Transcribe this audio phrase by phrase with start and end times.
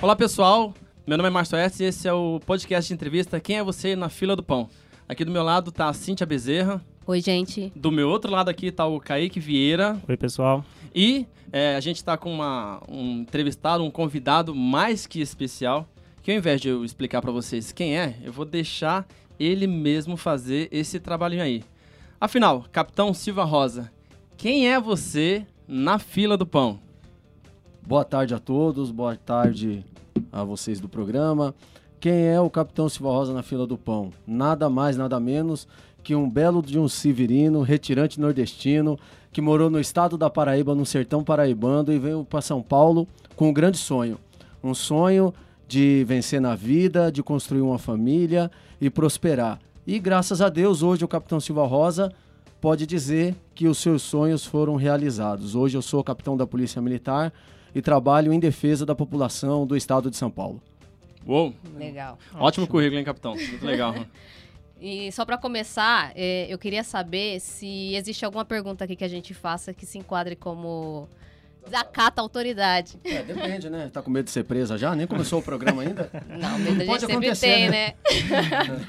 [0.00, 0.74] Olá pessoal,
[1.06, 3.96] meu nome é Márcio S e esse é o podcast de entrevista Quem é Você
[3.96, 4.68] na Fila do Pão.
[5.08, 6.84] Aqui do meu lado tá a Cíntia Bezerra.
[7.06, 7.72] Oi, gente.
[7.74, 9.98] Do meu outro lado aqui tá o Kaique Vieira.
[10.08, 10.64] Oi, pessoal.
[10.94, 15.88] E é, a gente tá com uma, um entrevistado, um convidado mais que especial,
[16.22, 19.06] que ao invés de eu explicar para vocês quem é, eu vou deixar
[19.40, 21.64] ele mesmo fazer esse trabalhinho aí.
[22.20, 23.90] Afinal, Capitão Silva Rosa,
[24.36, 26.80] quem é você na fila do pão?
[27.88, 29.82] Boa tarde a todos, boa tarde
[30.30, 31.54] a vocês do programa.
[31.98, 34.12] Quem é o Capitão Silva Rosa na fila do pão?
[34.26, 35.66] Nada mais, nada menos
[36.04, 38.98] que um belo de um severino, retirante nordestino,
[39.32, 43.48] que morou no estado da Paraíba, no sertão paraibano, e veio para São Paulo com
[43.48, 44.18] um grande sonho.
[44.62, 45.32] Um sonho
[45.66, 49.58] de vencer na vida, de construir uma família e prosperar.
[49.86, 52.12] E graças a Deus, hoje o Capitão Silva Rosa
[52.60, 55.54] pode dizer que os seus sonhos foram realizados.
[55.54, 57.32] Hoje eu sou capitão da Polícia Militar
[57.74, 60.62] e trabalho em defesa da população do estado de São Paulo.
[61.26, 61.54] Uou!
[61.76, 62.18] Legal.
[62.28, 63.34] Ótimo, Ótimo currículo, hein, capitão?
[63.34, 63.94] Muito legal.
[64.80, 69.08] E só para começar, é, eu queria saber se existe alguma pergunta aqui que a
[69.08, 71.08] gente faça que se enquadre como
[71.64, 72.98] desacata a autoridade.
[73.04, 73.90] É, depende, né?
[73.92, 74.94] Tá com medo de ser presa já?
[74.94, 76.10] Nem começou o programa ainda?
[76.28, 77.70] Não, medo a gente sempre tem, né?
[77.70, 77.94] né?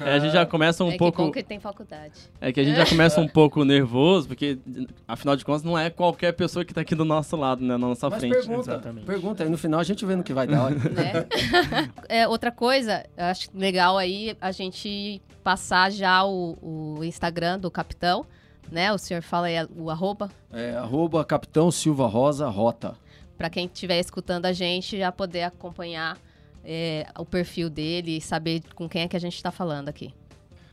[0.00, 1.20] É, a gente já começa um é pouco...
[1.20, 2.14] É que bom que tem faculdade.
[2.40, 4.58] É que a gente já começa um pouco nervoso, porque,
[5.06, 7.76] afinal de contas, não é qualquer pessoa que tá aqui do nosso lado, né?
[7.76, 8.32] Na nossa Mas frente.
[8.32, 9.06] pergunta, Exatamente.
[9.06, 9.42] pergunta.
[9.44, 10.70] Aí no final a gente vê no que vai dar.
[10.70, 11.26] Né?
[12.08, 18.26] é, outra coisa, acho legal aí a gente passar já o, o Instagram do Capitão,
[18.70, 18.92] né?
[18.92, 20.30] O senhor fala aí o arroba?
[20.52, 22.96] É, arroba Capitão Silva Rosa Rota.
[23.36, 26.18] Para quem estiver escutando a gente já poder acompanhar
[26.64, 30.14] é, o perfil dele e saber com quem é que a gente está falando aqui.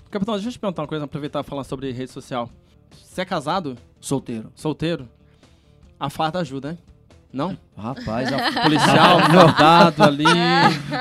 [0.10, 2.50] Capitão, deixa eu te perguntar uma coisa, aproveitar e falar sobre rede social.
[2.92, 3.78] Você é casado?
[4.00, 4.52] Solteiro.
[4.56, 5.10] Solteiro?
[6.00, 6.80] A farda ajuda, hein?
[7.38, 7.56] Não?
[7.78, 10.26] Rapaz, a policial guardado ali.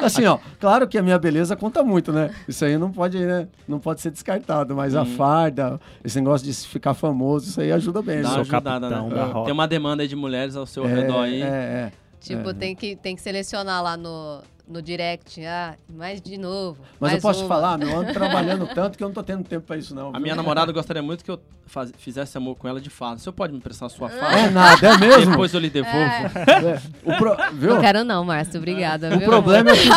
[0.04, 2.30] Assim, ó, claro que a minha beleza conta muito, né?
[2.46, 3.48] Isso aí não pode, né?
[3.66, 5.00] Não pode ser descartado, mas hum.
[5.00, 8.20] a farda, esse negócio de ficar famoso, isso aí ajuda bem.
[8.20, 8.96] Dá ajudada, né?
[9.44, 11.40] Tem uma demanda de mulheres ao seu é, redor aí.
[11.40, 11.92] É, é.
[12.20, 12.52] Tipo, é.
[12.52, 16.82] tem, que, tem que selecionar lá no, no direct, ah, mais de novo.
[16.98, 17.46] Mas eu posso uma.
[17.46, 19.94] te falar, meu, eu ando trabalhando tanto que eu não tô tendo tempo pra isso,
[19.94, 20.10] não.
[20.12, 23.20] A minha namorada gostaria muito que eu faz, fizesse amor com ela de fato.
[23.20, 24.38] Você pode me prestar sua farda?
[24.38, 25.30] É nada, é mesmo?
[25.30, 25.96] Depois eu lhe devolvo.
[25.96, 26.82] É.
[27.04, 27.74] O pro, viu?
[27.74, 29.14] Não quero não, Márcio, obrigada.
[29.14, 29.88] O, viu, problema é te,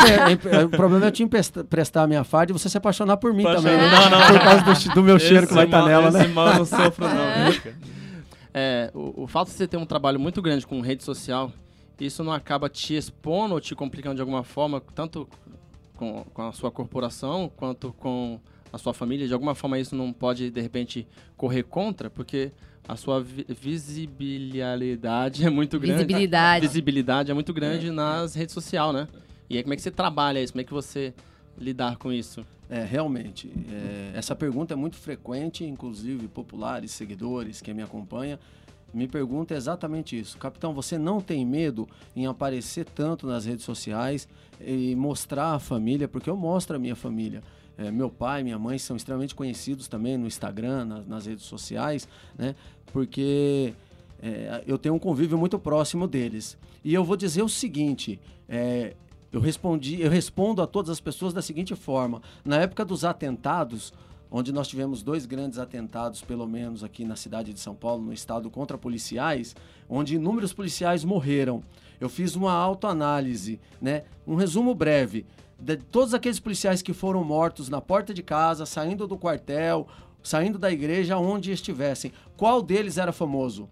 [0.66, 1.28] o problema é eu te
[1.64, 3.76] prestar a minha farda e você se apaixonar por mim também.
[3.76, 3.90] Né?
[3.90, 4.28] Não, não.
[4.28, 6.22] Por causa do, do meu cheiro que vai estar tá nela, né?
[6.22, 7.80] Esse mal não sofro, não.
[8.54, 11.52] É, o, o fato de você ter um trabalho muito grande com rede social
[12.06, 15.28] isso não acaba te expondo ou te complicando de alguma forma, tanto
[15.96, 18.40] com, com a sua corporação quanto com
[18.72, 19.28] a sua família?
[19.28, 22.10] De alguma forma isso não pode, de repente, correr contra?
[22.10, 22.52] Porque
[22.88, 26.04] a sua vi visibilidade é muito grande.
[26.06, 26.68] Visibilidade.
[26.68, 27.92] Visibilidade é muito grande é.
[27.92, 29.08] nas redes sociais, né?
[29.50, 30.54] E aí como é que você trabalha isso?
[30.54, 31.14] Como é que você
[31.58, 32.46] lidar com isso?
[32.70, 33.52] É, realmente.
[33.68, 38.40] É, essa pergunta é muito frequente, inclusive populares, seguidores, quem me acompanha,
[38.94, 40.38] me pergunta exatamente isso.
[40.38, 44.28] Capitão, você não tem medo em aparecer tanto nas redes sociais
[44.60, 46.08] e mostrar a família?
[46.08, 47.44] Porque eu mostro a minha família.
[47.78, 52.08] É, meu pai, minha mãe são extremamente conhecidos também no Instagram, nas, nas redes sociais,
[52.38, 52.54] né?
[52.92, 53.74] Porque
[54.22, 56.58] é, eu tenho um convívio muito próximo deles.
[56.84, 58.20] E eu vou dizer o seguinte:
[58.50, 58.96] é,
[59.32, 63.94] eu respondi, eu respondo a todas as pessoas da seguinte forma: na época dos atentados,
[64.32, 68.14] onde nós tivemos dois grandes atentados, pelo menos aqui na cidade de São Paulo, no
[68.14, 69.56] estado, contra policiais,
[69.90, 71.64] onde inúmeros policiais morreram.
[72.00, 74.04] Eu fiz uma autoanálise, né?
[74.26, 75.26] um resumo breve
[75.60, 79.88] de todos aqueles policiais que foram mortos na porta de casa, saindo do quartel,
[80.24, 82.14] saindo da igreja, onde estivessem.
[82.38, 83.68] Qual deles era famoso?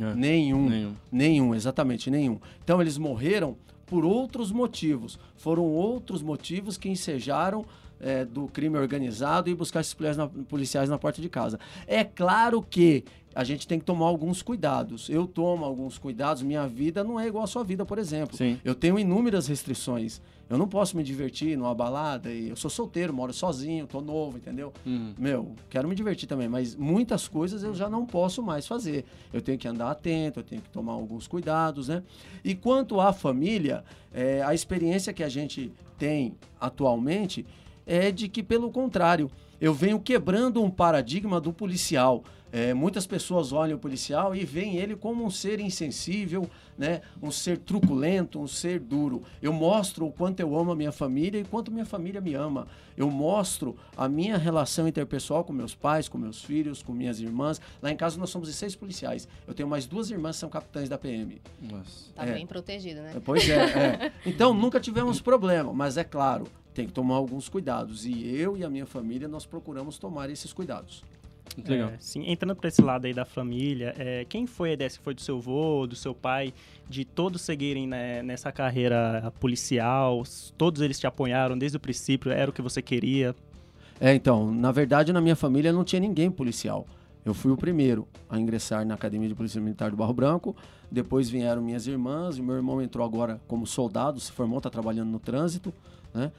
[0.00, 0.14] É.
[0.14, 0.68] Nenhum.
[0.68, 0.94] Nenhum.
[1.10, 2.40] Nenhum, exatamente, nenhum.
[2.62, 3.56] Então eles morreram
[3.86, 5.18] por outros motivos.
[5.36, 7.64] Foram outros motivos que ensejaram
[8.04, 11.58] é, do crime organizado e buscar esses policiais na, policiais na porta de casa.
[11.86, 13.02] É claro que
[13.34, 15.08] a gente tem que tomar alguns cuidados.
[15.08, 16.42] Eu tomo alguns cuidados.
[16.42, 18.36] Minha vida não é igual à sua vida, por exemplo.
[18.36, 18.60] Sim.
[18.62, 20.20] Eu tenho inúmeras restrições.
[20.48, 22.30] Eu não posso me divertir numa balada.
[22.30, 24.72] E eu sou solteiro, moro sozinho, tô novo, entendeu?
[24.84, 25.14] Uhum.
[25.18, 29.04] Meu, quero me divertir também, mas muitas coisas eu já não posso mais fazer.
[29.32, 32.02] Eu tenho que andar atento, eu tenho que tomar alguns cuidados, né?
[32.44, 37.46] E quanto à família, é, a experiência que a gente tem atualmente
[37.86, 42.22] é de que, pelo contrário, eu venho quebrando um paradigma do policial.
[42.52, 46.48] É, muitas pessoas olham o policial e veem ele como um ser insensível,
[46.78, 47.00] né?
[47.20, 49.24] um ser truculento, um ser duro.
[49.42, 52.68] Eu mostro o quanto eu amo a minha família e quanto minha família me ama.
[52.96, 57.60] Eu mostro a minha relação interpessoal com meus pais, com meus filhos, com minhas irmãs.
[57.82, 59.26] Lá em casa nós somos seis policiais.
[59.48, 61.42] Eu tenho mais duas irmãs que são capitães da PM.
[61.60, 62.12] Nossa.
[62.14, 62.34] Tá é.
[62.34, 63.20] bem protegido, né?
[63.24, 64.12] Pois é, é.
[64.24, 68.04] Então nunca tivemos problema, mas é claro, tem que tomar alguns cuidados.
[68.04, 71.04] E eu e a minha família nós procuramos tomar esses cuidados.
[71.56, 71.90] Muito legal.
[71.90, 74.90] É, sim, entrando para esse lado aí da família, é, quem foi a ideia?
[74.90, 76.52] Se foi do seu avô, do seu pai,
[76.88, 80.22] de todos seguirem né, nessa carreira policial?
[80.58, 82.32] Todos eles te apoiaram desde o princípio?
[82.32, 83.36] Era o que você queria?
[84.00, 86.86] É, então, na verdade, na minha família não tinha ninguém policial.
[87.24, 90.56] Eu fui o primeiro a ingressar na Academia de Polícia Militar do Barro Branco.
[90.90, 95.10] Depois vieram minhas irmãs, e meu irmão entrou agora como soldado, se formou, está trabalhando
[95.10, 95.72] no trânsito,
[96.12, 96.30] né?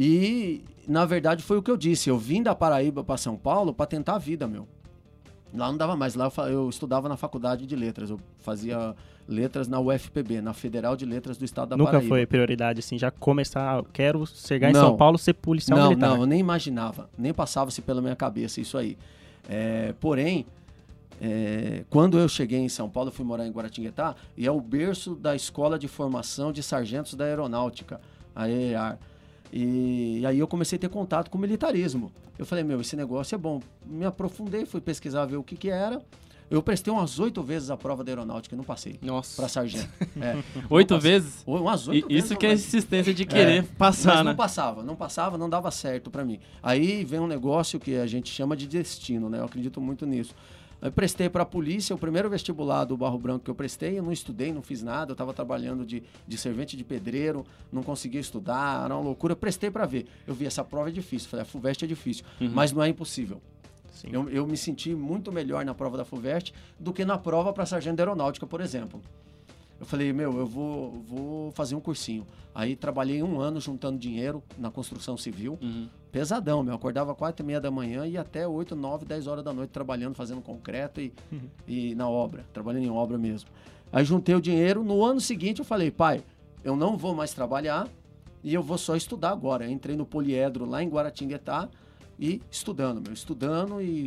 [0.00, 2.08] E, na verdade, foi o que eu disse.
[2.08, 4.68] Eu vim da Paraíba para São Paulo para tentar a vida, meu.
[5.52, 6.14] Lá não dava mais.
[6.14, 8.08] Lá eu estudava na faculdade de letras.
[8.08, 8.94] Eu fazia
[9.26, 12.04] letras na UFPB, na Federal de Letras do Estado da Nunca Paraíba.
[12.04, 16.10] Nunca foi prioridade, assim, já começar, quero chegar em São Paulo ser policial não, militar.
[16.10, 18.96] Não, eu nem imaginava, nem passava-se pela minha cabeça isso aí.
[19.46, 20.46] É, porém,
[21.20, 25.14] é, quando eu cheguei em São Paulo, fui morar em Guaratinguetá, e é o berço
[25.14, 28.00] da Escola de Formação de Sargentos da Aeronáutica,
[28.34, 28.98] a EAR.
[29.52, 32.12] E, e, aí eu comecei a ter contato com o militarismo.
[32.38, 33.60] Eu falei, meu, esse negócio é bom.
[33.86, 36.02] Me aprofundei, fui pesquisar, ver o que que era.
[36.50, 38.98] Eu prestei umas oito vezes a prova da aeronáutica e não passei.
[39.02, 39.36] Nossa.
[39.36, 39.88] Pra sargento.
[40.20, 40.36] É,
[40.70, 41.44] oito vezes?
[41.46, 42.24] Umas oito vezes.
[42.24, 44.30] Isso que é insistência de querer é, passar, mas né?
[44.30, 46.40] não passava, não passava, não dava certo para mim.
[46.62, 49.38] Aí vem um negócio que a gente chama de destino, né?
[49.38, 50.34] Eu acredito muito nisso.
[50.80, 54.02] Eu prestei para a polícia, o primeiro vestibular do Barro Branco que eu prestei, eu
[54.02, 58.20] não estudei, não fiz nada, eu estava trabalhando de, de servente de pedreiro, não conseguia
[58.20, 59.32] estudar, era uma loucura.
[59.32, 60.06] Eu prestei para ver.
[60.26, 62.50] Eu vi essa prova é difícil, falei, a FUVEST é difícil, uhum.
[62.52, 63.40] mas não é impossível.
[64.04, 67.66] Eu, eu, me senti muito melhor na prova da FUVEST do que na prova para
[67.66, 69.02] sargento aeronáutica, por exemplo.
[69.80, 72.26] Eu falei, meu, eu vou, vou fazer um cursinho.
[72.54, 75.58] Aí trabalhei um ano juntando dinheiro na construção civil.
[75.60, 75.88] Uhum.
[76.10, 76.74] Pesadão, meu.
[76.74, 80.14] Acordava quatro e meia da manhã e até oito, nove, dez horas da noite trabalhando,
[80.14, 81.40] fazendo concreto e, uhum.
[81.66, 82.44] e na obra.
[82.52, 83.50] Trabalhando em obra mesmo.
[83.92, 84.82] Aí juntei o dinheiro.
[84.82, 86.22] No ano seguinte eu falei, pai,
[86.64, 87.88] eu não vou mais trabalhar
[88.42, 89.68] e eu vou só estudar agora.
[89.70, 91.68] entrei no poliedro lá em Guaratinguetá
[92.18, 93.12] e estudando, meu.
[93.12, 94.06] Estudando e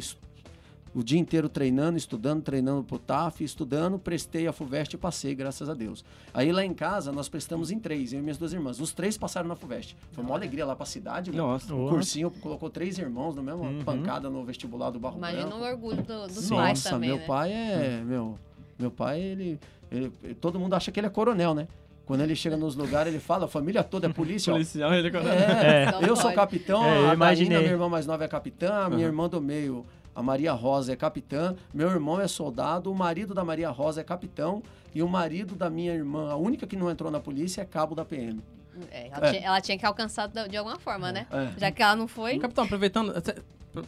[0.94, 5.70] o dia inteiro treinando, estudando, treinando pro TAF, estudando, prestei a FUVEST e passei, graças
[5.70, 6.04] a Deus.
[6.34, 8.80] Aí lá em casa, nós prestamos em três, eu e minhas duas irmãs.
[8.80, 9.96] Os três passaram na FUVEST.
[10.12, 11.32] Foi uma alegria lá pra cidade.
[11.32, 11.74] Nossa.
[11.74, 13.84] O cursinho colocou três irmãos no mesmo uhum.
[13.84, 15.64] pancada no vestibular do Barro Imagina Branco.
[15.64, 17.26] o orgulho do, dos Nossa, pais também, meu né?
[17.26, 18.04] pai é...
[18.06, 18.38] Meu,
[18.78, 19.60] meu pai, ele,
[19.90, 20.12] ele,
[20.42, 21.68] Todo mundo acha que ele é coronel, né?
[22.06, 24.52] Quando ele chega nos lugares, ele fala, a família toda é polícia.
[24.52, 25.34] Policial, ele é coronel.
[25.34, 26.10] É, é.
[26.10, 29.06] eu sou capitão, é, a Marina, minha irmã mais nova, é capitã, a minha uhum.
[29.06, 29.86] irmã do meio
[30.16, 34.04] a Maria Rosa é capitã, meu irmão é soldado, o marido da Maria Rosa é
[34.04, 34.62] capitão
[34.94, 37.96] e o marido da minha irmã, a única que não entrou na polícia, é cabo
[37.96, 38.42] da PM.
[38.90, 39.32] É, ela, é.
[39.32, 41.28] Tinha, ela, Tinha, que alcançar de alguma forma, né?
[41.32, 41.60] É.
[41.60, 42.40] Já que ela não foi.
[42.40, 43.14] Capitão, aproveitando,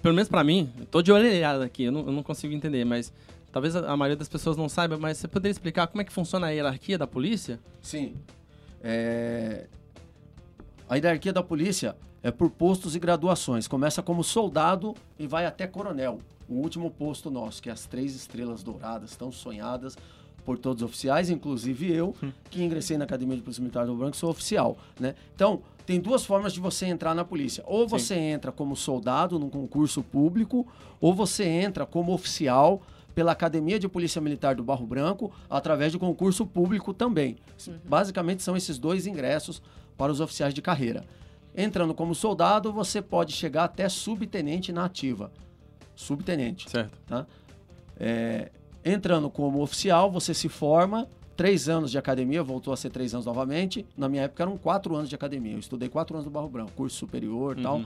[0.02, 3.12] pelo menos para mim, tô de olhada aqui, eu não, eu não, consigo entender, mas
[3.52, 6.12] talvez a, a, maioria das pessoas não saiba, mas você poderia explicar como é que
[6.12, 7.60] funciona a hierarquia da polícia?
[7.82, 8.16] Sim.
[8.82, 9.68] É...
[10.90, 13.68] A hierarquia da polícia é por postos e graduações.
[13.68, 16.20] Começa como soldado e vai até coronel.
[16.48, 19.98] O último posto nosso, que é as três estrelas douradas, tão sonhadas
[20.46, 22.32] por todos os oficiais, inclusive eu, hum.
[22.50, 25.16] que ingressei na Academia de Polícia Militar do Branco, sou oficial, né?
[25.34, 27.64] Então, tem duas formas de você entrar na polícia.
[27.66, 28.22] Ou você Sim.
[28.22, 30.68] entra como soldado num concurso público,
[31.00, 32.82] ou você entra como oficial
[33.16, 37.38] pela Academia de Polícia Militar do Barro Branco, através de concurso público também.
[37.68, 37.76] Uhum.
[37.86, 39.62] Basicamente são esses dois ingressos
[39.98, 41.06] para os oficiais de carreira.
[41.56, 45.32] Entrando como soldado, você pode chegar até subtenente na ativa.
[45.96, 46.70] Subtenente.
[46.70, 46.98] Certo.
[47.06, 47.28] Tá?
[48.00, 48.52] É,
[48.84, 53.26] entrando como oficial, você se forma, três anos de academia, voltou a ser três anos
[53.26, 53.86] novamente.
[53.96, 55.54] Na minha época eram quatro anos de academia.
[55.54, 57.64] Eu estudei quatro anos no Barro Branco, curso superior e uhum.
[57.64, 57.82] tal.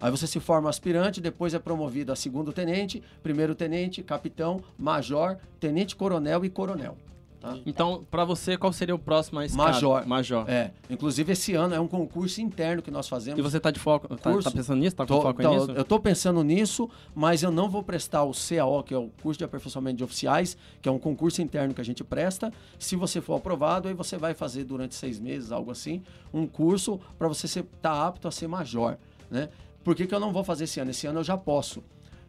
[0.00, 5.36] Aí você se forma aspirante, depois é promovido a segundo tenente, primeiro tenente, capitão, major,
[5.60, 6.96] tenente coronel e coronel.
[7.40, 7.56] Tá?
[7.64, 9.72] Então, para você, qual seria o próximo escada?
[9.72, 10.06] Major.
[10.06, 10.44] Major.
[10.48, 10.72] É.
[10.90, 13.38] Inclusive, esse ano é um concurso interno que nós fazemos.
[13.38, 14.94] E você está de foco, tá, tá, pensando nisso?
[14.94, 15.70] Está com tô, foco tô, nisso?
[15.70, 19.38] Eu estou pensando nisso, mas eu não vou prestar o CAO, que é o curso
[19.38, 22.52] de aperfeiçoamento de oficiais, que é um concurso interno que a gente presta.
[22.78, 26.02] Se você for aprovado, aí você vai fazer durante seis meses, algo assim,
[26.34, 28.98] um curso para você estar tá apto a ser major,
[29.30, 29.48] né?
[29.82, 30.90] Por que, que eu não vou fazer esse ano?
[30.90, 31.82] Esse ano eu já posso.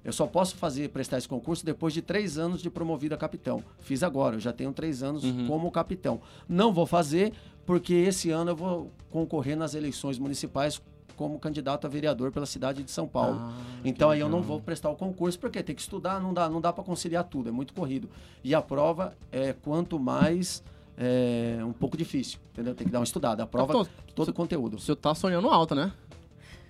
[0.03, 3.63] Eu só posso fazer prestar esse concurso depois de três anos de promovido a capitão.
[3.79, 5.48] Fiz agora, eu já tenho três anos uhum.
[5.48, 6.22] como capitão.
[6.50, 7.34] Não vou fazer
[7.65, 10.81] porque esse ano eu vou concorrer nas eleições municipais
[11.15, 13.38] como candidato a vereador pela cidade de São Paulo.
[13.39, 13.53] Ah,
[13.86, 16.60] então aí eu não vou prestar o concurso porque tem que estudar, não dá, não
[16.60, 18.10] dá para conciliar tudo, é muito corrido.
[18.43, 20.63] E a prova é quanto mais
[20.98, 22.74] é um pouco difícil, entendeu?
[22.74, 23.43] Tem que dar uma estudada.
[23.43, 24.77] A prova Tô- todo o conteúdo.
[24.77, 25.91] O senhor tá sonhando alto, né?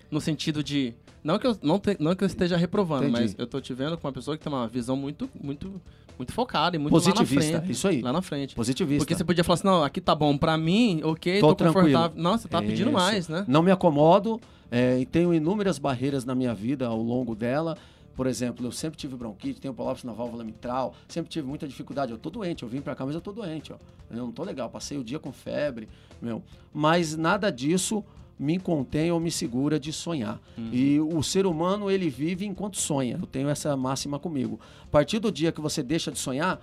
[0.10, 0.94] No sentido de.
[1.24, 3.22] Não que eu, não te- não que eu esteja reprovando, Entendi.
[3.22, 5.80] mas eu tô te vendo com uma pessoa que tem uma visão muito, muito,
[6.18, 7.72] muito focada e muito Positivista, frente.
[7.72, 8.02] isso aí.
[8.02, 8.56] Lá na frente.
[8.56, 9.00] Positivista.
[9.06, 11.92] Porque você podia falar assim, não, aqui tá bom pra mim, ok, Tô tô, confortável.
[12.10, 12.24] tranquilo.
[12.24, 12.92] Não, você tá pedindo Isso.
[13.00, 13.46] mais, né?
[13.48, 17.78] Não me acomodo é, e tenho inúmeras barreiras na minha vida ao longo dela.
[18.16, 22.12] Por exemplo, eu sempre tive bronquite, tenho prolapso na válvula mitral, sempre tive muita dificuldade.
[22.12, 23.78] Eu tô doente, eu vim pra cá, mas eu tô doente, ó.
[24.10, 25.88] Eu não tô legal, passei o dia com febre,
[26.22, 26.44] meu.
[26.74, 28.04] Mas nada disso
[28.42, 30.42] me contém ou me segura de sonhar.
[30.58, 33.20] E o ser humano, ele vive enquanto sonha.
[33.22, 34.60] Eu tenho essa máxima comigo.
[34.84, 36.60] A partir do dia que você deixa de sonhar,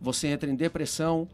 [0.00, 1.28] você entra em depressão,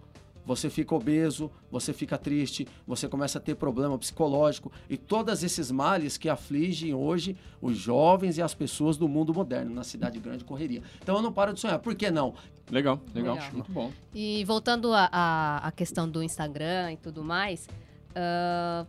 [0.45, 5.71] você fica obeso, você fica triste, você começa a ter problema psicológico e todos esses
[5.71, 10.45] males que afligem hoje os jovens e as pessoas do mundo moderno, na cidade grande
[10.45, 10.83] correria.
[11.03, 11.79] Então eu não paro de sonhar.
[11.79, 12.35] Por que não?
[12.71, 13.53] Legal, legal, Legal.
[13.53, 13.91] Muito bom.
[14.15, 17.67] E voltando à questão do Instagram e tudo mais,
[18.15, 18.85] ah,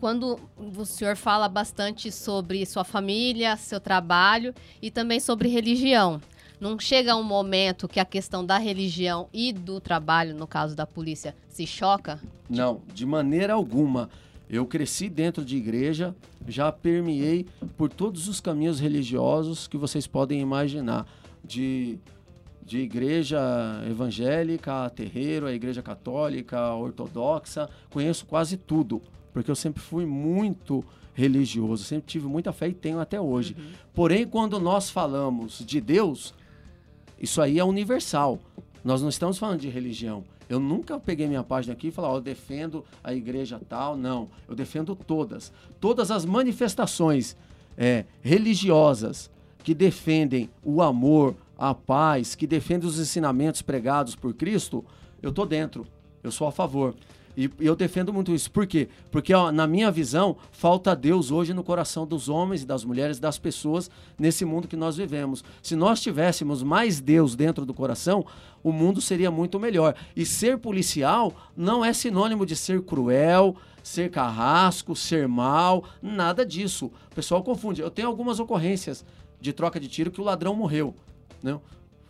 [0.00, 6.20] quando o senhor fala bastante sobre sua família, seu trabalho e também sobre religião,
[6.60, 10.86] não chega um momento que a questão da religião e do trabalho, no caso da
[10.86, 12.20] polícia, se choca?
[12.48, 14.08] Não, de maneira alguma.
[14.48, 16.14] Eu cresci dentro de igreja,
[16.46, 21.06] já permeei por todos os caminhos religiosos que vocês podem imaginar.
[21.44, 21.98] De,
[22.64, 23.38] de igreja
[23.88, 27.68] evangélica, terreiro, a igreja católica, ortodoxa.
[27.90, 29.02] Conheço quase tudo,
[29.36, 33.54] porque eu sempre fui muito religioso, sempre tive muita fé e tenho até hoje.
[33.92, 36.32] Porém, quando nós falamos de Deus,
[37.20, 38.38] isso aí é universal.
[38.82, 40.24] Nós não estamos falando de religião.
[40.48, 43.94] Eu nunca peguei minha página aqui e falei, ó, eu defendo a igreja tal.
[43.94, 45.52] Não, eu defendo todas.
[45.78, 47.36] Todas as manifestações
[47.76, 49.30] é, religiosas
[49.62, 54.82] que defendem o amor, a paz, que defendem os ensinamentos pregados por Cristo,
[55.20, 55.86] eu tô dentro.
[56.22, 56.94] Eu sou a favor.
[57.36, 58.50] E eu defendo muito isso.
[58.50, 58.88] Por quê?
[59.10, 63.20] Porque, ó, na minha visão, falta Deus hoje no coração dos homens e das mulheres,
[63.20, 65.44] das pessoas, nesse mundo que nós vivemos.
[65.62, 68.24] Se nós tivéssemos mais Deus dentro do coração,
[68.64, 69.94] o mundo seria muito melhor.
[70.16, 76.86] E ser policial não é sinônimo de ser cruel, ser carrasco, ser mal, nada disso.
[77.12, 77.82] O pessoal confunde.
[77.82, 79.04] Eu tenho algumas ocorrências
[79.40, 80.94] de troca de tiro que o ladrão morreu.
[81.42, 81.58] Né?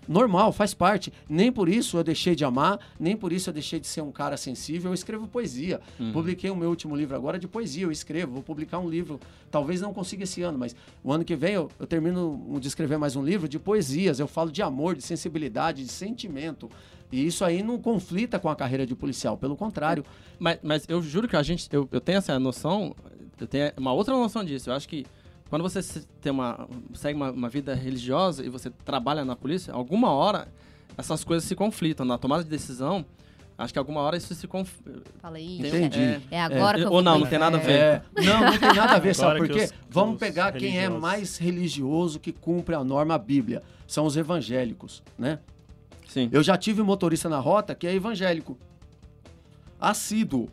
[0.08, 1.12] Normal, faz parte.
[1.28, 4.12] Nem por isso eu deixei de amar, nem por isso eu deixei de ser um
[4.12, 4.90] cara sensível.
[4.90, 5.80] Eu escrevo poesia.
[6.12, 7.84] Publiquei o meu último livro agora de poesia.
[7.84, 9.18] Eu escrevo, vou publicar um livro.
[9.50, 12.98] Talvez não consiga esse ano, mas o ano que vem eu, eu termino de escrever
[12.98, 14.18] mais um livro de poesias.
[14.20, 16.70] Eu falo de amor, de sensibilidade, de sentimento.
[17.10, 19.36] E isso aí não conflita com a carreira de policial.
[19.36, 20.04] Pelo contrário,
[20.38, 21.68] Mas, mas eu juro que a gente.
[21.72, 22.94] Eu, eu tenho essa noção.
[23.40, 24.70] Eu tenho uma outra noção disso.
[24.70, 25.04] Eu acho que
[25.48, 25.80] quando você
[26.20, 30.48] tem uma, segue uma, uma vida religiosa e você trabalha na polícia, alguma hora
[30.98, 32.04] essas coisas se conflitam.
[32.04, 33.04] Na tomada de decisão,
[33.56, 34.72] acho que alguma hora isso se conf...
[35.20, 35.58] Fala aí.
[35.58, 36.00] Entendi.
[36.00, 37.78] É, é agora É, que eu ou não, não tem nada a ver.
[37.78, 39.70] É, não, não tem nada a ver, sabe Agora por quê?
[39.88, 43.62] Vamos os pegar quem é mais religioso que cumpre a norma Bíblia.
[43.86, 45.38] São os evangélicos, né?
[46.08, 46.28] Sim.
[46.32, 48.58] Eu já tive motorista na rota que é evangélico.
[49.78, 50.48] Assíduo.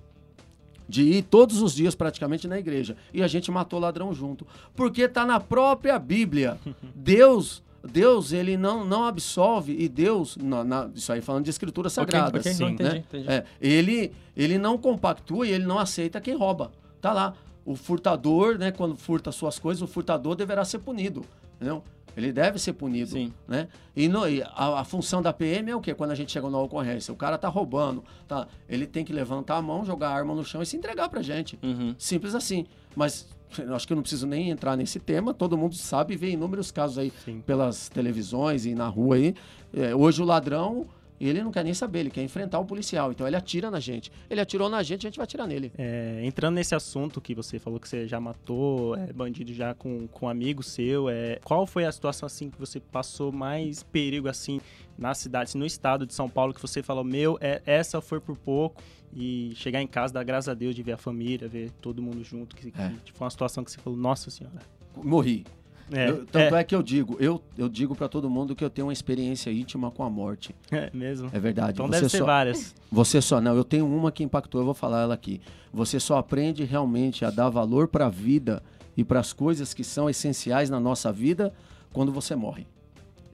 [0.94, 2.96] De ir todos os dias praticamente na igreja.
[3.12, 4.46] E a gente matou ladrão junto.
[4.76, 6.60] Porque tá na própria Bíblia.
[6.94, 9.76] Deus, Deus, ele não, não absolve.
[9.78, 12.42] E Deus, na- na- isso aí falando de escrituras Ok, sagradas.
[12.42, 12.98] ok, sim, entendi, né?
[13.08, 13.28] entendi.
[13.28, 16.72] É, ele, ele não compactua e ele não aceita quem rouba.
[17.02, 17.34] Tá lá.
[17.66, 21.26] O furtador, né, quando furta suas coisas, o furtador deverá ser punido.
[21.56, 21.84] Entendeu?
[22.16, 23.12] Ele deve ser punido.
[23.12, 23.34] Sim.
[23.48, 23.68] Né?
[23.96, 25.94] E, no- e a, a função da PM é o quê?
[25.94, 28.48] Quando a gente chega numa ocorrência, o cara tá roubando, tá?
[28.70, 31.22] ele tem que levantar a mão, jogar a arma no chão e se entregar pra
[31.22, 31.58] gente.
[31.64, 31.96] Uhum.
[31.98, 32.66] Simples assim.
[32.96, 33.28] Mas
[33.74, 36.72] acho que eu não preciso nem entrar nesse tema, todo mundo sabe e vê inúmeros
[36.72, 37.42] casos aí Sim.
[37.46, 39.36] pelas televisões e na rua aí.
[39.74, 40.88] É, hoje o ladrão,
[41.28, 43.12] ele não quer nem saber, ele quer enfrentar o policial.
[43.12, 44.12] Então ele atira na gente.
[44.30, 45.72] Ele atirou na gente, a gente vai atirar nele.
[45.78, 50.08] É, entrando nesse assunto que você falou que você já matou é, bandido já com,
[50.08, 54.28] com um amigo seu, é, qual foi a situação assim que você passou mais perigo
[54.28, 54.60] assim
[54.98, 58.20] na cidade, assim, no estado de São Paulo, que você falou, meu, é, essa foi
[58.20, 58.82] por pouco
[59.16, 62.24] e chegar em casa, dar graças a Deus de ver a família, ver todo mundo
[62.24, 62.92] junto, que, que É.
[63.14, 64.60] foi uma situação que você falou, nossa senhora.
[64.96, 65.46] Morri.
[65.92, 66.64] É, Eu- tanto é.
[66.64, 69.92] que eu digo, eu, eu digo para todo mundo que eu tenho uma experiência íntima
[69.92, 70.56] com a morte.
[70.72, 71.30] é mesmo.
[71.34, 71.74] É verdade.
[71.74, 72.76] Então você deve ser só, várias.
[72.92, 75.42] Você só, não, eu tenho uma que impactou, eu vou falar ela aqui.
[75.74, 78.64] Você só aprende realmente a dar valor para a vida
[78.96, 81.54] e para as coisas que são essenciais na nossa vida
[81.92, 82.66] quando você morre.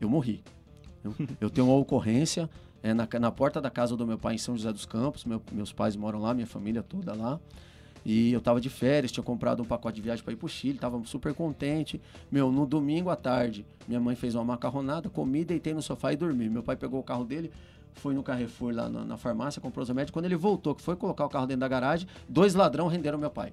[0.02, 0.42] Eu morri.
[1.04, 2.50] Eu, eu tenho uma ocorrência
[2.82, 5.24] é, na, na porta da casa do meu pai em São José dos Campos.
[5.26, 7.40] meu- meus pais moram lá, minha família toda lá.
[8.06, 10.78] E eu tava de férias, tinha comprado um pacote de viagem para ir pro Chile,
[10.80, 12.02] tava super contente.
[12.32, 16.16] Meu, no domingo à tarde, minha mãe fez uma macarronada, comi, deitei no sofá e
[16.16, 16.50] dormi.
[16.50, 17.52] Meu pai pegou o carro dele,
[17.96, 20.12] foi no Carrefour lá na, na farmácia, comprou os remédios.
[20.12, 23.30] Quando ele voltou, que foi colocar o carro dentro da garagem, dois ladrão renderam meu
[23.30, 23.52] pai.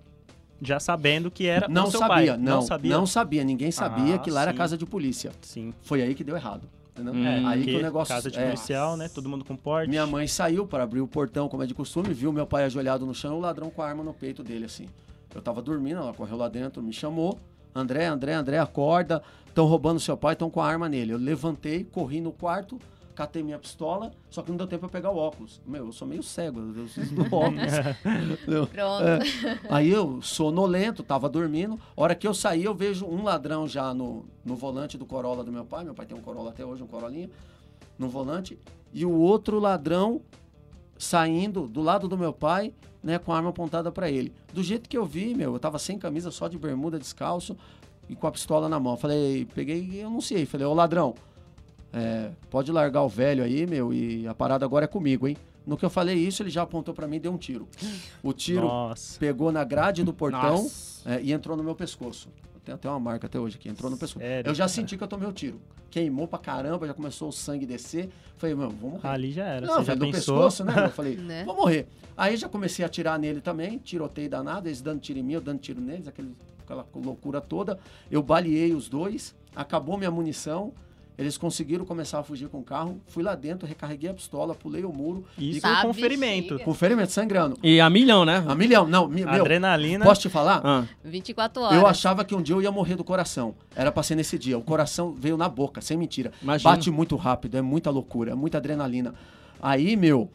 [0.63, 2.37] Já sabendo que era Não o seu sabia, pai.
[2.39, 2.97] não, não sabia.
[2.97, 4.57] não sabia, ninguém sabia Ah, que lá era sim.
[4.57, 5.33] casa de polícia.
[5.43, 5.75] Sim.
[5.83, 6.67] Foi aí que deu errado.
[6.99, 9.09] Hum, É, aí que o negócio casa de é, policial, né?
[9.09, 9.89] Todo mundo com porte.
[9.89, 13.05] Minha mãe saiu para abrir o portão, como é de costume, viu meu pai ajoelhado
[13.07, 14.87] no chão e o ladrão com a arma no peito dele, assim.
[15.35, 17.39] Eu tava dormindo, ela correu lá dentro, me chamou.
[17.75, 19.23] André, André, André, acorda.
[19.47, 21.13] Estão roubando seu pai, estão com a arma nele.
[21.13, 22.79] Eu levantei, corri no quarto,
[23.17, 25.61] catei minha pistola, só que não deu tempo pra pegar o óculos.
[25.67, 27.73] Meu, eu sou meio cego, eu preciso do óculos.
[28.45, 29.05] Pronto.
[29.05, 29.19] É.
[29.71, 31.81] Aí eu, sonolento, tava dormindo.
[31.97, 35.43] A hora que eu saí, eu vejo um ladrão já no, no volante do Corolla
[35.43, 35.83] do meu pai.
[35.83, 37.31] Meu pai tem um Corolla até hoje, um Corolinha.
[37.99, 38.59] No volante.
[38.93, 40.21] E o outro ladrão
[40.99, 44.33] saindo do lado do meu pai, né, com a arma apontada pra ele.
[44.53, 47.57] Do jeito que eu vi, meu, eu tava sem camisa, só de bermuda, descalço
[48.09, 48.97] e com a pistola na mão.
[48.97, 50.45] Falei, peguei e anunciei.
[50.45, 51.15] Falei, ô ladrão,
[51.97, 55.37] é, pode largar o velho aí, meu, e a parada agora é comigo, hein?
[55.67, 57.67] No que eu falei isso, ele já apontou pra mim e deu um tiro.
[58.23, 59.19] O tiro Nossa.
[59.19, 60.71] pegou na grade do portão
[61.05, 62.29] é, e entrou no meu pescoço.
[62.65, 64.25] Tem até uma marca até hoje aqui, entrou no pescoço.
[64.25, 64.69] Sério, eu já cara?
[64.69, 65.61] senti que eu tomei o tiro.
[65.91, 68.11] Queimou pra caramba, já começou o sangue descer.
[68.37, 69.09] Falei, meu, vou morrer.
[69.09, 69.67] Ali já era.
[69.67, 70.35] Não, Você já veio do pensou?
[70.37, 70.75] pescoço, né?
[70.85, 71.45] Eu falei, Né?
[71.45, 71.87] vou morrer.
[72.17, 75.41] Aí já comecei a atirar nele também, tiroteio danado, eles dando tiro em mim, eu
[75.41, 76.33] dando tiro neles, aquele,
[76.65, 77.79] aquela loucura toda.
[78.11, 80.73] Eu baleei os dois, acabou minha munição,
[81.19, 83.01] eles conseguiram começar a fugir com o carro.
[83.07, 86.59] Fui lá dentro, recarreguei a pistola, pulei o muro, Isso Sabe, com ferimento.
[86.61, 87.59] com ferimento sangrando.
[87.63, 88.45] E a milhão, né?
[88.47, 90.05] A milhão, não, mi- meu, Adrenalina.
[90.05, 90.61] posso te falar?
[90.63, 91.77] Ah, 24 horas.
[91.79, 93.55] Eu achava que um dia eu ia morrer do coração.
[93.75, 94.59] Era pra ser nesse dia.
[94.59, 96.33] O coração veio na boca, sem mentira.
[96.43, 96.71] Imagina.
[96.71, 99.15] Bate muito rápido, é muita loucura, é muita adrenalina.
[99.63, 100.31] Aí, meu,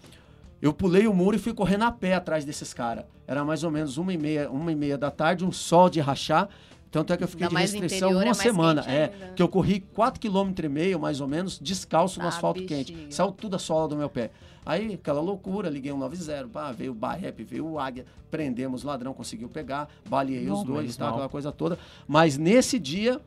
[0.61, 3.05] eu pulei o muro e fui correndo a pé atrás desses caras.
[3.27, 5.99] Era mais ou menos uma e meia, uma e meia da tarde, um sol de
[5.99, 6.49] rachar.
[6.91, 8.81] Tanto é que eu fiquei Ainda de restrição interior, é uma mais semana.
[8.85, 9.33] É, ainda.
[9.33, 10.19] que eu corri 4,5
[10.53, 12.85] km e meio, mais ou menos, descalço no Ah, asfalto bichinho.
[12.85, 13.13] quente.
[13.15, 14.29] Saiu tudo a sola do meu pé.
[14.65, 18.87] Aí, aquela loucura, liguei um 90, pá, veio o Barrep, veio o Águia, prendemos o
[18.87, 21.79] ladrão, conseguiu pegar, baleei Não, os dois, tá, aquela coisa toda.
[22.07, 23.19] Mas nesse dia,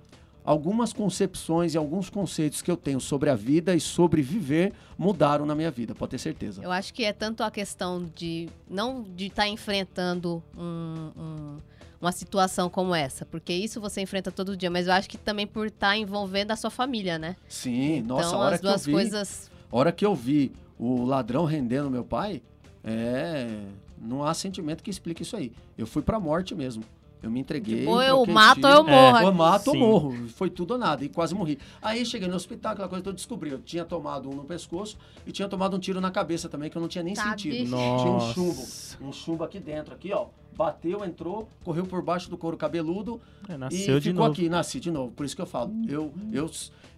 [0.44, 5.44] algumas concepções e alguns conceitos que eu tenho sobre a vida e sobre viver mudaram
[5.46, 6.62] na minha vida, pode ter certeza.
[6.62, 11.56] Eu acho que é tanto a questão de não de estar enfrentando um- um-
[12.04, 15.46] uma situação como essa, porque isso você enfrenta todo dia, mas eu acho que também
[15.46, 17.36] por estar envolvendo a sua família, né?
[17.48, 19.50] Sim, nossa, então a hora as que eu duas vi, coisas.
[19.72, 22.42] a hora que eu vi o ladrão rendendo meu pai,
[22.82, 23.58] é,
[23.98, 25.50] não há sentimento que explique isso aí.
[25.78, 26.84] Eu fui pra morte mesmo.
[27.24, 27.78] Eu me entreguei.
[27.78, 28.68] Tipo, ou eu mato tiro.
[28.68, 29.16] ou eu morro.
[29.20, 29.80] Ou eu mato ou Sim.
[29.80, 30.28] morro.
[30.28, 31.02] Foi tudo ou nada.
[31.04, 31.58] E quase morri.
[31.80, 33.50] Aí cheguei no hospital, aquela coisa que eu descobri.
[33.50, 36.76] Eu tinha tomado um no pescoço e tinha tomado um tiro na cabeça também, que
[36.76, 37.52] eu não tinha nem Tá, sentido.
[37.54, 37.70] bicho.
[37.98, 38.34] Tinha um Nossa.
[38.34, 39.08] chumbo.
[39.08, 40.26] Um chumbo aqui dentro, aqui, ó.
[40.56, 44.32] Bateu, entrou, correu por baixo do couro cabeludo É, e nasceu de ficou novo.
[44.32, 45.10] aqui, nasci de novo.
[45.12, 45.72] Por isso que eu falo.
[45.88, 46.48] Eu, eu,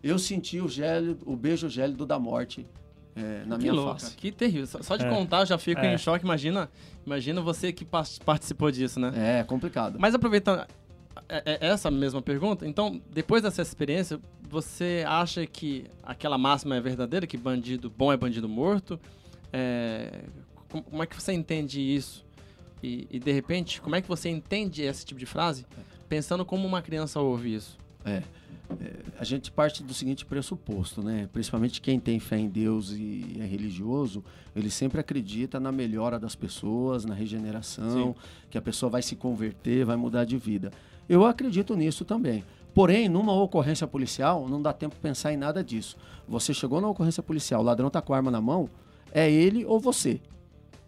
[0.03, 2.67] eu senti o, gélido, o beijo gélido da morte
[3.17, 4.67] é, na que minha louco, que terrível.
[4.67, 5.09] Só, só de É.
[5.09, 5.95] contar eu já fico É.
[5.95, 6.25] em choque.
[6.25, 6.71] Imagina,
[7.05, 9.41] imagina você que participou disso, né?
[9.41, 9.99] É complicado.
[9.99, 10.65] Mas aproveitando
[11.29, 16.81] é- é essa mesma pergunta, então, depois dessa experiência, você acha que aquela máxima é
[16.81, 19.01] verdadeira, que bandido bom é bandido morto?
[19.53, 20.21] É,
[20.69, 22.25] como, é que você entende isso?
[22.83, 25.65] E, e, de repente, como é que você entende esse tipo de frase?
[26.09, 27.79] Pensando como uma criança ouve isso.
[29.19, 31.29] A gente parte do seguinte pressuposto, né?
[31.33, 34.23] Principalmente quem tem fé em Deus e é religioso,
[34.55, 38.15] ele sempre acredita na melhora das pessoas, na regeneração,
[38.51, 40.71] que a pessoa vai se converter, vai mudar de vida.
[41.09, 42.45] Eu acredito nisso também.
[42.75, 45.97] Porém, numa ocorrência policial, não dá tempo de pensar em nada disso.
[46.29, 48.69] Você chegou na ocorrência policial, o ladrão tá com a arma na mão,
[49.13, 50.21] é ele ou você.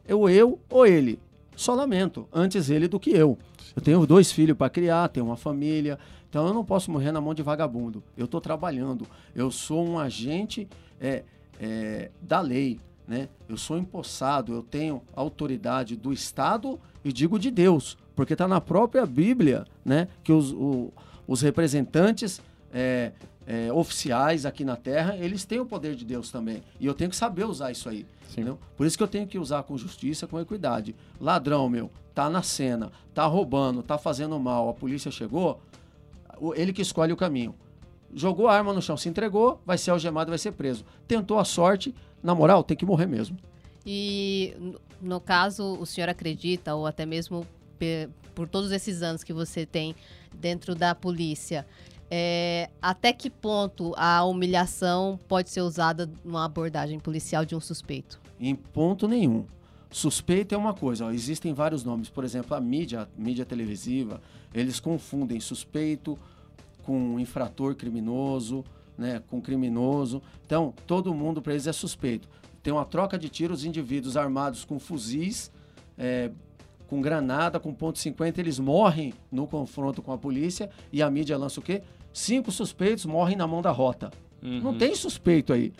[0.07, 1.19] Eu, eu ou ele.
[1.57, 3.39] Só lamento, antes ele do que eu.
[3.75, 7.21] Eu tenho dois filhos para criar, tenho uma família, então eu não posso morrer na
[7.21, 8.03] mão de vagabundo.
[8.17, 10.69] Eu estou trabalhando, eu sou um agente
[11.01, 11.25] é,
[11.61, 13.29] é, da lei, né?
[13.49, 18.61] Eu sou empossado, eu tenho autoridade do Estado e digo de Deus, porque está na
[18.61, 20.09] própria Bíblia, né?
[20.23, 20.93] Que os, o-
[21.27, 22.41] os representantes
[22.73, 23.13] é,
[23.47, 26.63] é, oficiais aqui na Terra, eles têm o poder de Deus também.
[26.79, 28.05] E eu tenho que saber usar isso aí.
[28.77, 30.95] Por isso que eu tenho que usar com justiça, com equidade.
[31.19, 35.61] Ladrão, meu, tá na cena, tá roubando, tá fazendo mal, a polícia chegou,
[36.55, 37.55] ele que escolhe o caminho.
[38.15, 40.85] Jogou a arma no chão, se entregou, vai ser algemado, vai ser preso.
[41.07, 43.37] Tentou a sorte, na moral, tem que morrer mesmo.
[43.85, 44.55] E
[45.01, 47.47] no- caso, o senhor acredita, ou até mesmo
[48.35, 49.95] por todos esses anos que você tem
[50.35, 51.67] dentro da polícia,
[52.11, 58.21] é, até que ponto a humilhação pode ser usada numa abordagem policial de um suspeito?
[58.41, 59.45] Em ponto nenhum.
[59.91, 62.11] suspeita é uma coisa, ó, existem vários nomes.
[62.11, 64.21] Por exemplo, a mídia, a mídia televisiva,
[64.53, 66.19] eles confundem suspeito
[66.85, 68.65] com infrator criminoso,
[68.97, 70.23] né, com criminoso.
[70.45, 72.29] Então, todo mundo para eles é suspeito.
[72.63, 75.51] Tem uma troca de tiros, indivíduos armados com fuzis,
[75.97, 76.31] é,
[76.89, 81.37] com granada, com ponto .50, eles morrem no confronto com a polícia e a mídia
[81.37, 81.83] lança o quê?
[82.13, 84.11] Cinco suspeitos morrem na mão da rota.
[84.43, 84.61] Uhum.
[84.61, 85.73] Não tem suspeito aí.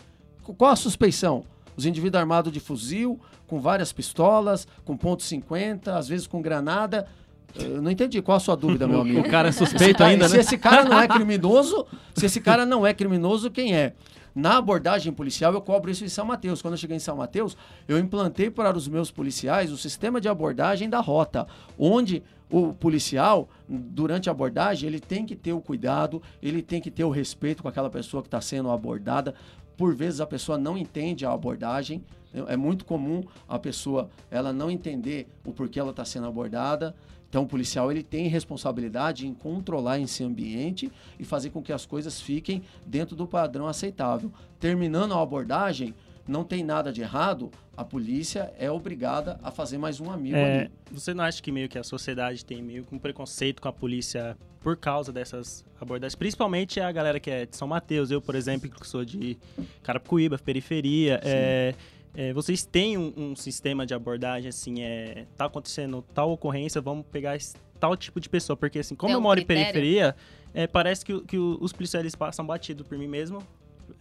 [0.57, 1.43] Qual a suspeição?
[1.75, 7.07] Os indivíduos armados de fuzil, com várias pistolas, com ponto .50, às vezes com granada.
[7.55, 8.21] Eu não entendi.
[8.21, 9.19] Qual a sua dúvida, meu amigo?
[9.19, 10.41] O cara é suspeito ainda, se né?
[10.41, 13.93] esse cara não é criminoso, se esse cara não é criminoso, quem é?
[14.35, 16.61] Na abordagem policial, eu cobro isso em São Mateus.
[16.61, 17.57] Quando eu cheguei em São Mateus,
[17.87, 23.47] eu implantei para os meus policiais o sistema de abordagem da rota, onde o policial,
[23.67, 27.61] durante a abordagem, ele tem que ter o cuidado, ele tem que ter o respeito
[27.61, 29.35] com aquela pessoa que está sendo abordada.
[29.77, 32.03] Por vezes a pessoa não entende a abordagem.
[32.47, 36.95] É muito comum a pessoa ela não entender o porquê ela está sendo abordada.
[37.29, 41.85] Então, o policial ele tem responsabilidade em controlar esse ambiente e fazer com que as
[41.85, 44.31] coisas fiquem dentro do padrão aceitável.
[44.59, 45.93] Terminando a abordagem,
[46.27, 50.61] não tem nada de errado, a polícia é obrigada a fazer mais um amigo É,
[50.61, 50.71] ali.
[50.91, 53.73] você não acha que meio que a sociedade tem meio que um preconceito com a
[53.73, 56.15] polícia por causa dessas abordagens?
[56.15, 59.37] Principalmente a galera que é de São Mateus, eu, por exemplo, que sou de
[59.83, 61.19] Carapicuíba, periferia.
[61.23, 61.73] É,
[62.13, 67.05] é, vocês têm um, um sistema de abordagem, assim, é, tá acontecendo tal ocorrência, vamos
[67.11, 68.57] pegar esse tal tipo de pessoa.
[68.57, 69.73] Porque, assim, como Tem eu um moro em critério?
[69.73, 70.15] periferia,
[70.53, 73.41] é, parece que, que os policiais passam batido por mim mesmo.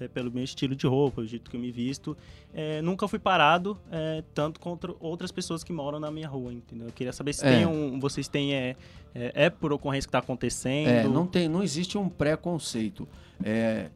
[0.01, 2.17] É, pelo meu estilo de roupa, o jeito que eu me visto.
[2.55, 6.87] É, nunca fui parado, é, tanto contra outras pessoas que moram na minha rua, entendeu?
[6.89, 7.59] Eu queria saber se É.
[7.59, 8.77] tem um, vocês têm, é,
[9.15, 11.11] é, é por ocorrência que está acontecendo?
[11.11, 13.09] Não, tem, não existe um preconceito.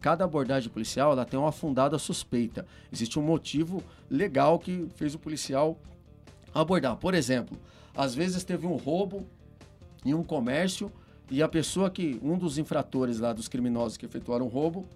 [0.01, 2.65] Cada abordagem policial ela tem uma fundada suspeita.
[2.93, 5.77] Existe um motivo legal que fez o policial
[6.55, 6.97] abordar.
[6.97, 7.59] Por exemplo,
[7.97, 9.27] às vezes teve um roubo
[10.05, 10.93] em um comércio
[11.31, 14.87] e a pessoa que, um dos infratores lá, dos criminosos que efetuaram o roubo,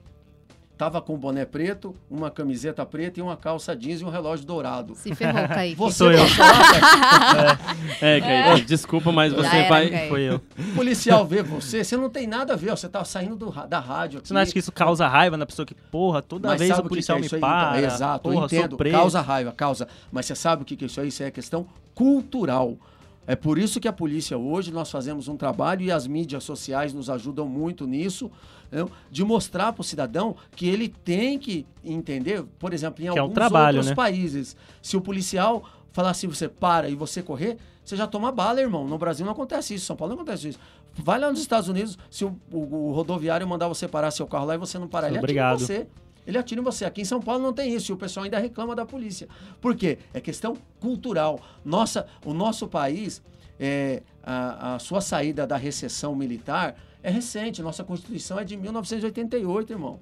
[0.76, 4.44] tava com um boné preto, uma camiseta preta e uma calça jeans e um relógio
[4.46, 4.94] dourado.
[4.94, 5.74] Se ferrou, Kaique.
[5.76, 6.18] Você Sou eu.
[6.18, 7.58] passou lá,
[8.00, 9.88] É, Kaique, desculpa, mas Já você era, vai.
[9.90, 10.08] Kaique.
[10.08, 10.40] Foi eu.
[10.58, 13.50] o policial vê você, você não tem nada a ver, ó, você tá saindo do
[13.66, 14.28] da rádio aqui.
[14.28, 16.82] Você não acha que isso causa raiva na pessoa que, porra, toda Mas vez o
[16.82, 17.94] policial que é me para, então?
[17.94, 18.76] Exato, eu porra, sou entendo.
[18.76, 18.96] preso.
[18.96, 19.88] Causa raiva, causa.
[20.12, 21.08] Mas você sabe o que que é isso aí?
[21.08, 22.76] Isso é questão cultural.
[23.26, 26.92] É por isso que a polícia hoje nós fazemos um trabalho e as mídias sociais
[26.94, 28.30] nos ajudam muito nisso,
[28.70, 33.18] né, de mostrar para o cidadão que ele tem que entender, por exemplo, em Que
[33.18, 33.94] é um alguns trabalho, outros né?
[33.94, 38.60] países, se o policial falar assim, você para e você correr, você já toma bala,
[38.60, 38.86] irmão.
[38.86, 40.58] No Brasil não acontece isso, São Paulo não acontece isso.
[40.94, 44.46] Vai lá nos Estados Unidos, se o, o- o rodoviário mandar você parar seu carro
[44.46, 45.58] lá e você não parar, ele Obrigado.
[45.58, 45.86] você.
[46.26, 46.84] Ele atira em você.
[46.84, 47.92] Aqui em São Paulo não tem isso.
[47.92, 49.28] E o pessoal ainda reclama da polícia.
[49.60, 49.98] Por quê?
[50.12, 51.40] É questão cultural.
[51.64, 53.22] Nossa, o nosso país,
[53.60, 57.62] é, a, a sua saída da recessão militar é recente.
[57.62, 60.00] Nossa Constituição é de 1988, irmão.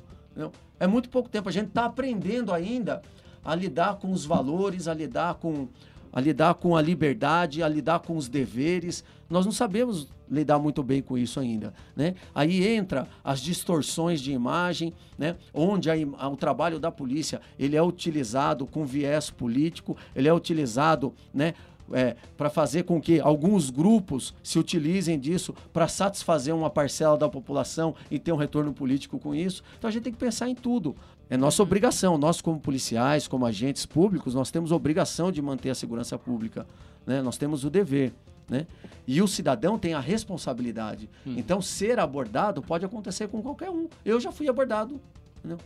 [0.81, 1.49] É muito pouco tempo.
[1.49, 3.03] A gente está aprendendo ainda
[3.45, 5.69] a lidar com os valores, a lidar com,
[6.13, 9.05] a lidar com a liberdade, a lidar com os deveres.
[9.29, 12.15] Nós não sabemos lidar muito bem com isso ainda, né?
[12.35, 15.37] Aí entra as distorções de imagem, né?
[15.53, 15.95] Onde a
[16.29, 21.55] o trabalho da polícia ele é utilizado com viés político, ele é utilizado, né?
[22.37, 27.95] para fazer com que alguns grupos se utilizem disso para satisfazer uma parcela da população
[28.11, 29.63] e ter um retorno político com isso.
[29.79, 30.97] Então a gente tem que pensar em tudo.
[31.29, 32.19] É nossa obrigação.
[32.19, 36.67] Nós, como policiais, como agentes públicos, nós temos obrigação de manter a segurança pública.
[37.07, 37.23] Né?
[37.23, 38.13] Nós temos o dever.
[38.49, 38.67] Né?
[39.07, 41.09] E o cidadão tem a responsabilidade.
[41.27, 43.89] Então, ser abordado pode acontecer com qualquer um.
[44.05, 45.01] Eu já fui abordado.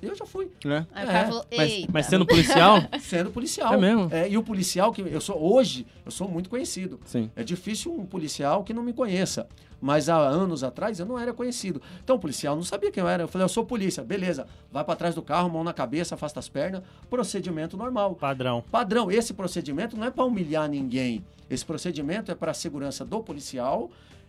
[0.03, 0.51] Eu já fui.
[0.64, 0.87] né?
[0.93, 1.91] Aí o É, cara falou, Mas, eita.
[1.93, 3.75] mas sendo policial, Sendo policial.
[3.75, 4.11] É mesmo?
[4.29, 6.99] e o policial que eu sou hoje, eu sou muito conhecido.
[7.05, 7.31] sim.
[7.37, 9.47] É difícil um policial que não me conheça.
[9.81, 11.81] Mas há anos atrás eu não era conhecido.
[12.03, 13.23] Então o policial não sabia quem eu era.
[13.23, 14.03] Eu falei, eu sou polícia.
[14.03, 14.45] Beleza.
[14.73, 16.83] Vai para trás do carro, mão na cabeça, afasta as pernas.
[17.09, 18.17] Procedimento normal.
[18.17, 18.64] Padrão.
[18.73, 19.09] Padrão.
[19.09, 21.25] Esse procedimento não é para humilhar ninguém.
[21.49, 23.88] Esse procedimento é para a segurança do policial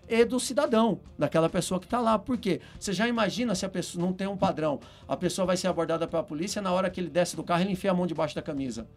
[0.10, 2.18] e do cidadão, daquela pessoa que está lá.
[2.18, 2.60] Por quê?
[2.80, 4.80] Você já imagina se a pessoa não tem um padrão.
[5.08, 7.72] A pessoa vai ser abordada pela polícia, na hora que ele desce do carro, ele
[7.74, 8.88] enfia a mão debaixo da camisa.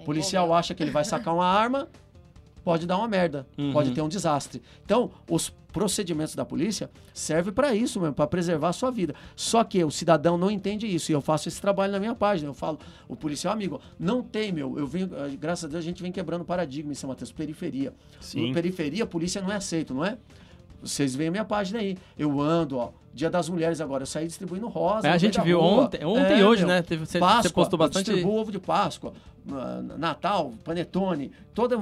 [0.00, 1.88] O policial pô, acha que ele vai sacar uma arma,
[2.62, 3.72] pode dar uma merda, Uhum.
[3.72, 4.62] pode ter um desastre.
[4.84, 9.12] Então, os procedimentos da polícia servem para isso mesmo, para preservar a sua vida.
[9.34, 12.48] Só que o cidadão não entende isso e eu faço esse trabalho na minha página.
[12.48, 14.78] Eu falo, o policial amigo, não tem, meu.
[14.78, 17.92] Eu venho, eh, graças a Deus, a gente vem quebrando paradigma em São Mateus, periferia.
[18.20, 18.48] Sim.
[18.48, 20.16] No periferia, a polícia não é aceito, não é?
[20.84, 21.96] Vocês veem a minha página aí.
[22.18, 25.06] Eu ando, ó, Dia das Mulheres agora, eu saí distribuindo rosa.
[25.06, 25.84] É, a gente viu rua.
[25.84, 26.82] ontem, ontem É, e hoje, meu, né?
[26.82, 28.06] Teve, você, Páscoa, você postou eu bastante.
[28.06, 29.12] distribuo ovo de Páscoa,
[29.52, 31.80] ah, Natal, Panetone, toda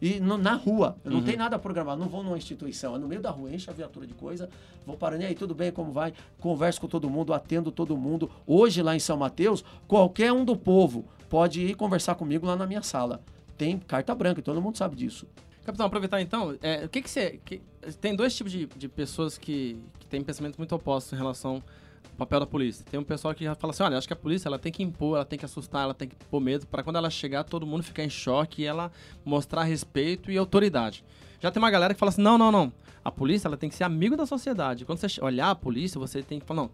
[0.00, 0.94] e no- na rua.
[1.04, 1.24] Eu não Uhum.
[1.24, 4.06] tem nada programado, não vou numa instituição, é no meio da rua, enche a viatura
[4.06, 4.48] de coisa,
[4.86, 6.12] vou parando, e aí, tudo bem, como vai?
[6.38, 8.30] Converso com todo mundo, atendo todo mundo.
[8.46, 12.66] Hoje lá em São Mateus, qualquer um do povo pode ir conversar comigo lá na
[12.66, 13.22] minha sala.
[13.56, 15.26] Tem carta branca, e todo mundo sabe disso.
[15.68, 17.38] Capitão, aproveitar então, é, o que que você...
[17.44, 17.60] que-
[18.00, 21.62] tem dois tipos de, de pessoas que, que têm pensamentos muito opostos em relação
[22.10, 22.82] ao papel da polícia.
[22.90, 24.82] Tem um pessoal que já fala assim, olha, acho que a polícia ela tem que
[24.82, 27.66] impor, ela tem que assustar, ela tem que pôr medo, para quando ela chegar, todo
[27.66, 28.90] mundo ficar em choque e ela
[29.26, 31.04] mostrar respeito e autoridade.
[31.38, 32.72] Já tem uma galera que fala assim, não, não, não,
[33.04, 34.86] a polícia ela tem que ser amigo da sociedade.
[34.86, 36.70] Quando você olhar a polícia, você tem que falar, não,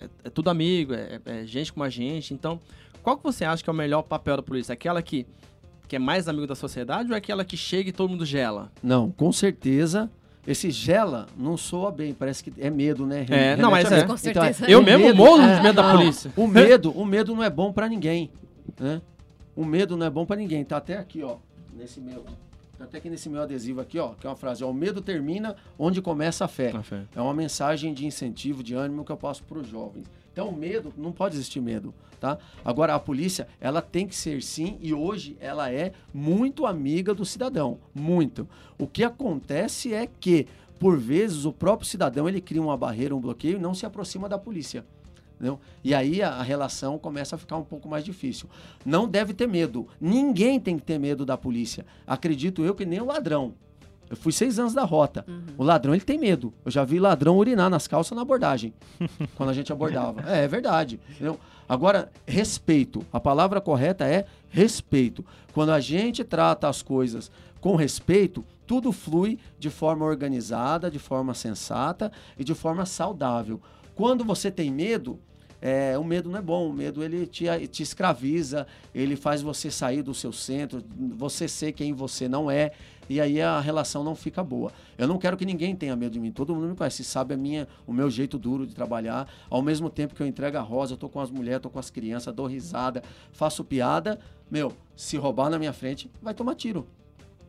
[0.00, 2.32] é, é tudo amigo, é, é gente como a gente.
[2.32, 2.60] Então,
[3.02, 4.72] qual que você acha que é o melhor papel da polícia?
[4.72, 5.26] Aquela que,
[5.92, 8.72] que é mais amigo da sociedade ou é aquela que chega e todo mundo gela?
[8.82, 10.10] Não, com certeza.
[10.46, 13.26] Esse gela não soa bem, parece que é medo, né?
[13.28, 14.00] É, não, Remete mas a é.
[14.00, 14.70] Com Então, certeza.
[14.70, 16.32] Eu mesmo morro de é, medo da não, polícia.
[16.34, 18.30] O medo, o medo não é bom pra ninguém,
[18.80, 19.02] né?
[19.54, 20.64] O medo não é bom pra ninguém.
[20.64, 21.36] Tá até aqui, ó,
[21.76, 22.24] nesse meu,
[22.78, 25.02] tá até aqui nesse meu adesivo aqui, ó, que é uma frase, ó, o medo
[25.02, 26.74] termina onde começa a fé.
[26.74, 27.02] A fé.
[27.14, 30.06] É uma mensagem de incentivo, de ânimo que eu passo para os jovens.
[30.32, 32.38] Então, medo, não pode existir medo, tá?
[32.64, 37.24] Agora, a polícia, ela tem que ser sim, e hoje ela é muito amiga do
[37.24, 38.48] cidadão, muito.
[38.78, 40.46] O que acontece é que,
[40.78, 44.26] por vezes, o próprio cidadão, ele cria uma barreira, um bloqueio e não se aproxima
[44.26, 44.86] da polícia.
[45.34, 45.60] Entendeu?
[45.82, 48.48] E aí a, a relação começa a ficar um pouco mais difícil.
[48.86, 49.88] Não deve ter medo.
[50.00, 51.84] Ninguém tem que ter medo da polícia.
[52.06, 53.52] Acredito eu que nem o ladrão.
[54.12, 55.24] Eu fui seis anos da rota.
[55.56, 56.52] O ladrão, ele tem medo.
[56.66, 58.74] Eu já vi ladrão urinar nas calças na abordagem.
[59.34, 60.30] quando a gente abordava.
[60.30, 61.00] É, é verdade.
[61.08, 61.40] entendeu?
[61.66, 63.02] Agora, respeito.
[63.10, 65.24] A palavra correta é respeito.
[65.54, 71.32] Quando a gente trata as coisas com respeito, tudo flui de forma organizada, de forma
[71.32, 73.62] sensata e de forma saudável.
[73.94, 75.18] Quando você tem medo,
[75.58, 79.70] é, o medo não é bom, o medo ele te, te escraviza, ele faz você
[79.70, 80.84] sair do seu centro,
[81.16, 82.72] você ser quem você não é,
[83.12, 84.72] e aí a relação não fica boa.
[84.96, 87.36] Eu não quero que ninguém tenha medo de mim, todo mundo me conhece, sabe a
[87.36, 90.94] minha, o meu jeito duro de trabalhar, ao mesmo tempo que eu entrego a rosa,
[90.94, 94.18] eu tô com as mulheres, tô com as crianças, dou risada, faço piada,
[94.50, 96.86] meu, se roubar na minha frente, vai tomar tiro.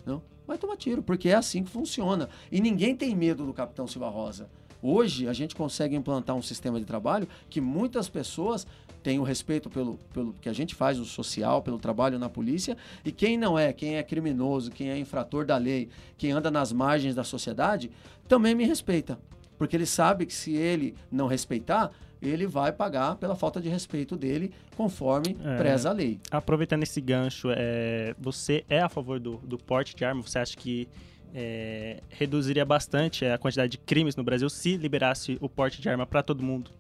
[0.06, 0.21] Não?
[0.45, 2.28] Vai tomar tiro, porque é assim que funciona.
[2.52, 4.49] E ninguém tem medo do Capitão Silva Rosa.
[4.82, 8.67] Hoje a gente consegue implantar um sistema de trabalho que muitas pessoas
[9.04, 12.78] têm o respeito pelo, pelo que a gente faz, o social, pelo trabalho na polícia,
[13.04, 16.72] e quem não é, quem é criminoso, quem é infrator da lei, quem anda nas
[16.72, 17.92] margens da sociedade,
[18.28, 19.20] também me respeita.
[19.58, 24.16] Porque ele sabe que se ele não respeitar, ele vai pagar pela falta de respeito
[24.16, 25.58] dele, conforme É.
[25.58, 26.20] preza a lei.
[26.32, 30.22] Aproveitando esse gancho, é, você é a favor do, do porte de arma?
[30.22, 30.88] Você acha que
[31.36, 36.06] é, reduziria bastante a quantidade de crimes no Brasil se liberasse o porte de arma
[36.06, 36.72] para todo mundo?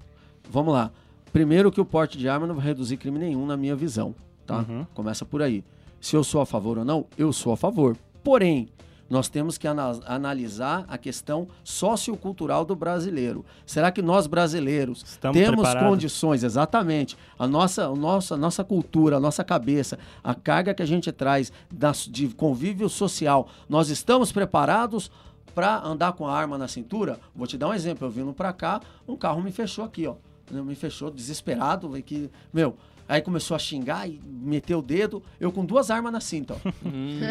[0.49, 0.91] Vamos lá.
[1.33, 4.13] Primeiro que o porte de arma não vai reduzir crime nenhum na minha visão,
[4.45, 4.59] tá?
[4.69, 4.85] Uhum.
[4.93, 5.63] Começa por aí.
[5.99, 7.97] Se eu sou a favor ou não, eu sou a favor.
[8.23, 8.69] Porém,
[9.09, 13.43] nós temos que ana- analisar a questão sociocultural do brasileiro.
[13.65, 15.89] Será que nós brasileiros Estamos temos preparados?
[15.89, 21.11] condições, exatamente, a nossa, a nossa cultura, a nossa cabeça, a carga que a gente
[21.11, 25.09] traz das- de convívio social, nós estamos preparados
[25.55, 27.19] para andar com a arma na cintura?
[27.35, 28.05] Vou te dar um exemplo.
[28.07, 30.15] Eu vindo para cá, um carro me fechou aqui, ó.
[30.51, 32.75] Me fechou desesperado, e que, meu,
[33.07, 36.69] aí começou a xingar e meteu o dedo, eu com duas armas na cinta, ó.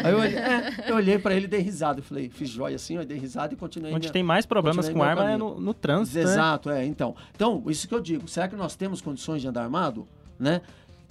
[0.03, 1.99] Aí eu olhei, é, eu olhei para ele e dei risada.
[1.99, 3.91] Eu falei, fiz joia assim, ó, dei risada e continuei.
[3.93, 5.55] Onde minha- tem mais problemas com arma é caminho.
[5.55, 6.23] no, no trânsito, né?
[6.23, 6.85] Exato, é.
[6.85, 8.27] Então, então, isso que eu digo.
[8.27, 10.07] Será que nós temos condições de andar armado?
[10.39, 10.61] Né?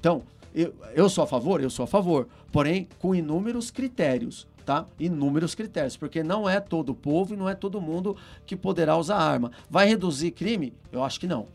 [0.00, 0.22] Então,
[0.54, 1.62] eu, eu sou a favor?
[1.62, 2.26] Eu sou a favor.
[2.50, 4.46] Porém, com inúmeros critérios.
[4.64, 4.86] Tá?
[4.96, 8.96] Inúmeros critérios, porque não é todo o povo e não é todo mundo que poderá
[8.96, 9.50] usar arma.
[9.68, 10.72] Vai reduzir crime?
[10.92, 11.48] Eu acho que não.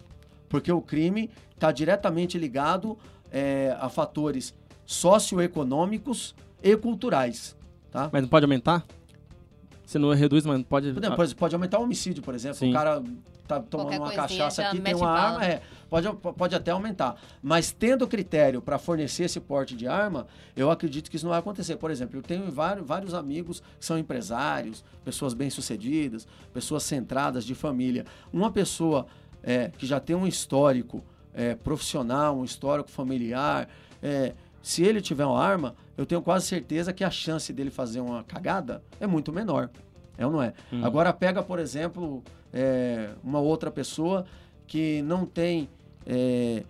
[0.50, 2.98] Porque o crime está diretamente ligado
[3.32, 4.54] é, a fatores
[4.86, 7.56] socioeconômicos e culturais.
[7.92, 8.10] Tá?
[8.12, 8.86] Mas não pode aumentar?
[9.86, 10.90] Você não reduz, mas pode...
[10.90, 12.58] Exemplo, pode- pode aumentar o homicídio, por exemplo.
[12.58, 12.72] Sim.
[12.72, 13.02] O cara
[13.48, 17.16] tá tomando Qualquer uma cachaça aqui, tem uma arma, é, pode, pode até aumentar.
[17.42, 21.40] Mas tendo critério para fornecer esse porte de arma, eu acredito que isso não vai
[21.40, 21.78] acontecer.
[21.78, 27.56] Por exemplo, eu tenho vários, vários amigos que são empresários, pessoas bem-sucedidas, pessoas centradas de
[27.56, 28.06] família.
[28.34, 29.08] Uma pessoa
[29.48, 31.02] é, que já tem um histórico
[31.34, 33.70] é, profissional, um histórico familiar,
[34.04, 38.02] é, se ele tiver uma arma, eu tenho quase certeza que a chance dele fazer
[38.02, 39.70] uma cagada é muito menor.
[40.18, 40.54] É ou não é?
[40.70, 40.84] Uhum.
[40.84, 44.26] Agora pega, por exemplo, é, uma outra pessoa
[44.68, 45.70] que não tem
[46.06, 46.64] é,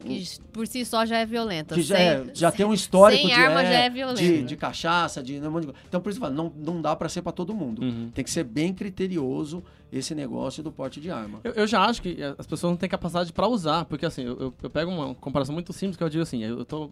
[0.00, 1.74] Que por si só já é violenta.
[1.74, 4.20] que já, Sem- é- já tem um histórico sem de, arma é, já é violenta.
[4.22, 5.80] de, de cachaça, de, um monte de coisa.
[5.88, 7.82] Então, por isso, que eu falo, não, não dá para ser para todo mundo.
[7.82, 8.10] Uhum.
[8.14, 11.40] Tem que ser bem criterioso esse negócio do porte de arma.
[11.42, 14.38] Eu, eu já acho que as pessoas não têm capacidade pra usar, porque assim, eu,
[14.38, 16.88] eu- eu pego uma comparação muito simples que eu digo assim, eu, eu tô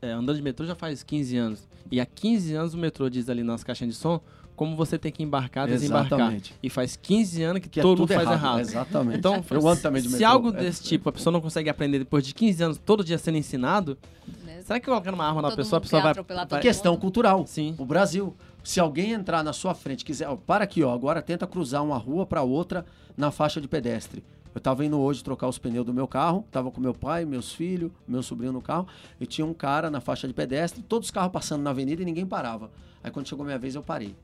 [0.00, 3.28] é, andando de metrô já faz 15 anos, e há 15 anos o metrô diz
[3.28, 4.20] ali nas caixinhas de som
[4.56, 6.18] como você tem que embarcar, desembarcar.
[6.18, 6.54] Exatamente.
[6.62, 8.40] E faz 15 anos que, Que é todo tudo mundo faz errado.
[8.58, 8.60] errado.
[8.60, 9.18] Exatamente.
[9.18, 10.28] Então, eu ando também de se metrô.
[10.30, 13.18] algo É- desse tipo a pessoa não consegue aprender depois de 15 anos, todo dia
[13.18, 13.98] sendo ensinado,
[14.44, 14.62] né?
[14.64, 16.14] será que colocando uma arma na Todo pessoa, a pessoa vai...
[16.46, 17.44] vai- Questão cultural.
[17.46, 17.74] Sim.
[17.78, 18.34] O Brasil.
[18.62, 21.98] Se alguém entrar na sua frente, quiser, ó, para aqui, ó, agora tenta cruzar uma
[21.98, 22.86] rua para outra
[23.16, 24.24] na faixa de pedestre.
[24.54, 27.52] Eu tava indo hoje trocar os pneus do meu carro, tava com meu pai, meus
[27.52, 28.86] filhos, meu sobrinho no carro,
[29.20, 32.04] e tinha um cara na faixa de pedestre, todos os carros passando na avenida e
[32.04, 32.70] ninguém parava.
[33.02, 34.14] Aí quando chegou minha vez, eu parei.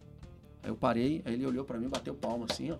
[0.62, 2.76] Aí eu parei, aí ele olhou para mim, bateu palma assim, ó.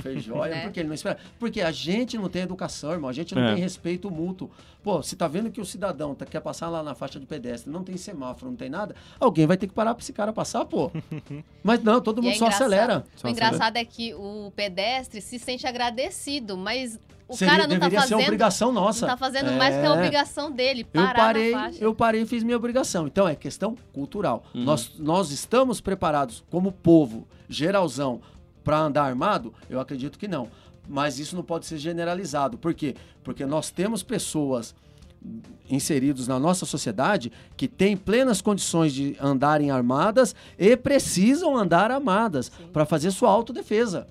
[0.00, 0.62] Fez joia, Né?
[0.62, 1.18] porque ele não espera.
[1.38, 3.08] Porque a gente não tem educação, irmão.
[3.08, 3.54] A gente não É.
[3.54, 4.50] tem respeito mútuo.
[4.82, 7.70] Pô, se tá vendo que o cidadão tá, quer passar lá na faixa de pedestre,
[7.72, 10.64] não tem semáforo, não tem nada, alguém vai ter que parar pra esse cara passar,
[10.66, 10.90] pô.
[11.62, 13.04] Mas não, todo mundo é só acelera.
[13.16, 17.70] Só O engraçado é que o pedestre se sente agradecido, mas o Seria- cara não
[17.78, 19.06] tá deveria ser fazendo, obrigação nossa.
[19.06, 19.90] não tá fazendo mais que a É.
[19.90, 21.78] obrigação dele, Eu parei, na faixa.
[21.84, 23.06] eu parei e fiz minha obrigação.
[23.06, 24.44] Então é questão cultural.
[24.54, 24.64] Uhum.
[24.64, 28.20] Nós, nós estamos preparados como povo, geralzão,
[28.64, 29.54] para andar armado?
[29.68, 30.48] Eu acredito que não.
[30.88, 32.58] Mas isso não pode ser generalizado.
[32.58, 32.96] Por quê?
[33.22, 34.74] Porque nós temos pessoas
[35.70, 42.50] inseridos na nossa sociedade que têm plenas condições de andarem armadas e precisam andar armadas
[42.72, 44.06] para fazer sua autodefesa.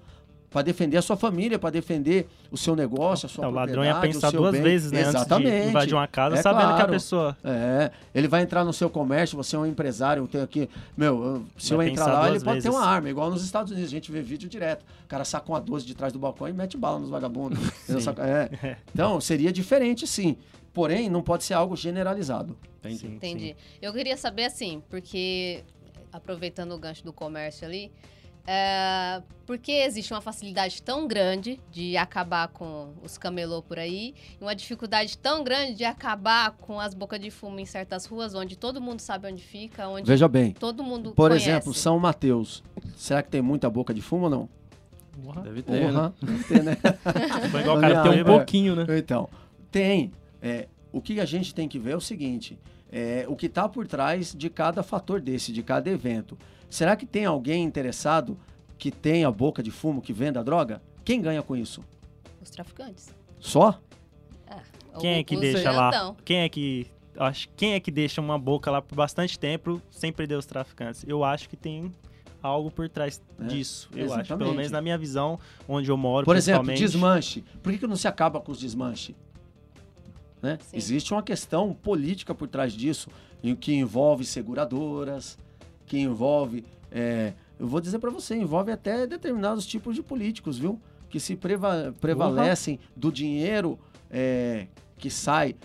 [0.53, 3.73] Para defender a sua família, para defender o seu negócio, a sua É, o ladrão
[3.81, 4.61] propriedade, ia pensar duas bem.
[4.61, 5.01] vezes, né?
[5.01, 5.49] Exatamente.
[5.49, 6.91] Antes de invadir uma casa, É sabendo que a claro.
[6.91, 7.37] pessoa.
[7.43, 11.23] É, ele vai entrar no seu comércio, você é um empresário, eu tenho aqui, meu,
[11.23, 12.79] eu- se Vai eu entrar lá, ele duas pode ter vezes.
[12.79, 14.83] uma arma, igual nos Estados Unidos, a gente vê vídeo direto.
[15.03, 17.57] O cara saca uma 12 de trás do balcão e mete bala nos vagabundos.
[18.19, 18.77] É.
[18.93, 20.37] Então, seria diferente sim.
[20.71, 22.55] Porém, não pode ser algo generalizado.
[22.79, 22.97] Entendi.
[22.99, 23.55] Sim, Entendi.
[23.81, 25.63] Eu queria saber assim, porque
[26.11, 27.91] aproveitando o gancho do comércio ali,
[28.45, 34.13] é, por que existe uma facilidade tão grande de acabar com os camelô por aí
[34.39, 38.33] e uma dificuldade tão grande de acabar com as bocas de fumo em certas ruas
[38.35, 41.49] onde todo mundo sabe onde fica, onde Veja bem, todo mundo por conhece.
[41.49, 42.63] exemplo, São Mateus.
[42.97, 44.49] Será que tem muita boca de fumo ou não?
[45.23, 45.41] Porra.
[45.41, 45.87] Deve ter, né?
[45.91, 46.77] Porra, deve ter, né?
[47.51, 48.23] Foi igual o Olha, cara Tem um É.
[48.23, 48.85] pouquinho, né?
[48.97, 49.29] Então,
[49.71, 50.11] tem.
[50.41, 52.59] É, o que a gente tem que ver é o seguinte:
[52.91, 56.37] é, o que está por trás de cada fator desse, de cada evento.
[56.73, 58.35] Será que tem alguém interessado
[58.79, 60.81] que tenha boca de fumo, que venda droga?
[61.05, 61.83] Quem ganha com isso?
[62.41, 63.13] Os traficantes.
[63.39, 63.79] Só?
[64.99, 65.91] Quem é que deixa lá?
[65.91, 66.17] grandão.
[66.25, 66.87] Quem é que.
[67.15, 71.05] Acho, quem é que deixa uma boca lá por bastante tempo sem perder os traficantes?
[71.07, 71.91] Eu acho que tem
[72.41, 73.87] algo por trás É, disso.
[73.93, 74.13] Eu acho.
[74.13, 74.55] Pelo exatamente.
[74.55, 77.43] menos na minha visão, onde eu moro, Por exemplo, desmanche.
[77.61, 79.15] Por que, que não se acaba com os desmanche?
[80.41, 80.57] Né?
[80.73, 83.09] Existe uma questão política por trás disso,
[83.43, 85.37] em que envolve seguradoras,
[85.93, 86.65] que envolve.
[86.91, 90.79] é, eu vou dizer para você, envolve até determinados tipos de políticos, viu?
[91.07, 93.77] Que se preva- prevalecem do dinheiro
[94.09, 94.65] é,
[94.97, 95.55] que sai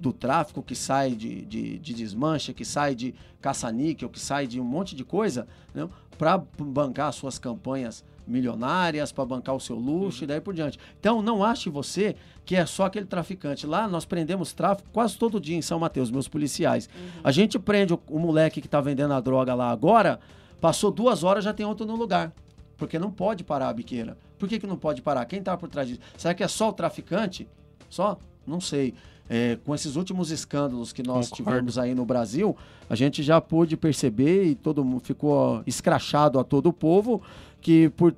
[0.00, 4.60] do tráfico, que sai de, de, de desmanche, que sai de caça-níquel, que sai de
[4.60, 5.88] um monte de coisa, né?
[6.18, 10.78] para bancar suas campanhas milionárias, para bancar o seu luxo e daí por diante.
[10.98, 13.66] Então, não ache você que é só aquele traficante.
[13.66, 16.88] Lá nós prendemos tráfico quase todo dia em São Mateus, meus policiais.
[17.22, 20.18] A gente prende o, o moleque que está vendendo a droga lá agora,
[20.60, 22.32] passou duas horas já tem outro no lugar.
[22.76, 24.16] Porque não pode parar a biqueira.
[24.38, 25.24] Por que, que não pode parar?
[25.24, 26.00] Quem está por trás disso?
[26.16, 27.48] Será que é só o traficante?
[27.88, 28.18] Só?
[28.46, 28.94] Não sei.
[29.28, 31.50] É, com esses últimos escândalos que nós Concordo.
[31.50, 32.56] tivemos aí no Brasil,
[32.88, 37.20] a gente já pôde perceber e todo mundo ficou escrachado a todo o povo
[37.60, 38.14] que por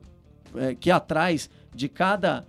[0.54, 2.44] é, que atrás de cada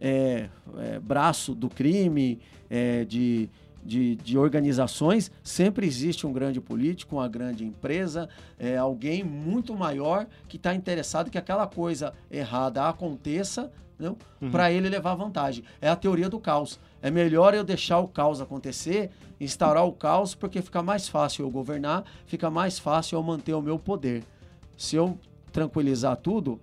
[0.00, 0.48] é,
[0.78, 3.48] é, braço do crime, é, de,
[3.84, 10.26] de, de organizações, sempre existe um grande político, uma grande empresa, é, alguém muito maior
[10.48, 14.50] que está interessado que aquela coisa errada aconteça Uhum.
[14.50, 15.62] para ele levar vantagem.
[15.80, 16.80] É a teoria do caos.
[17.04, 21.50] É melhor eu deixar o caos acontecer, instaurar o caos, porque fica mais fácil eu
[21.50, 24.24] governar, fica mais fácil eu manter o meu poder.
[24.74, 25.18] Se eu
[25.52, 26.58] tranquilizar tudo,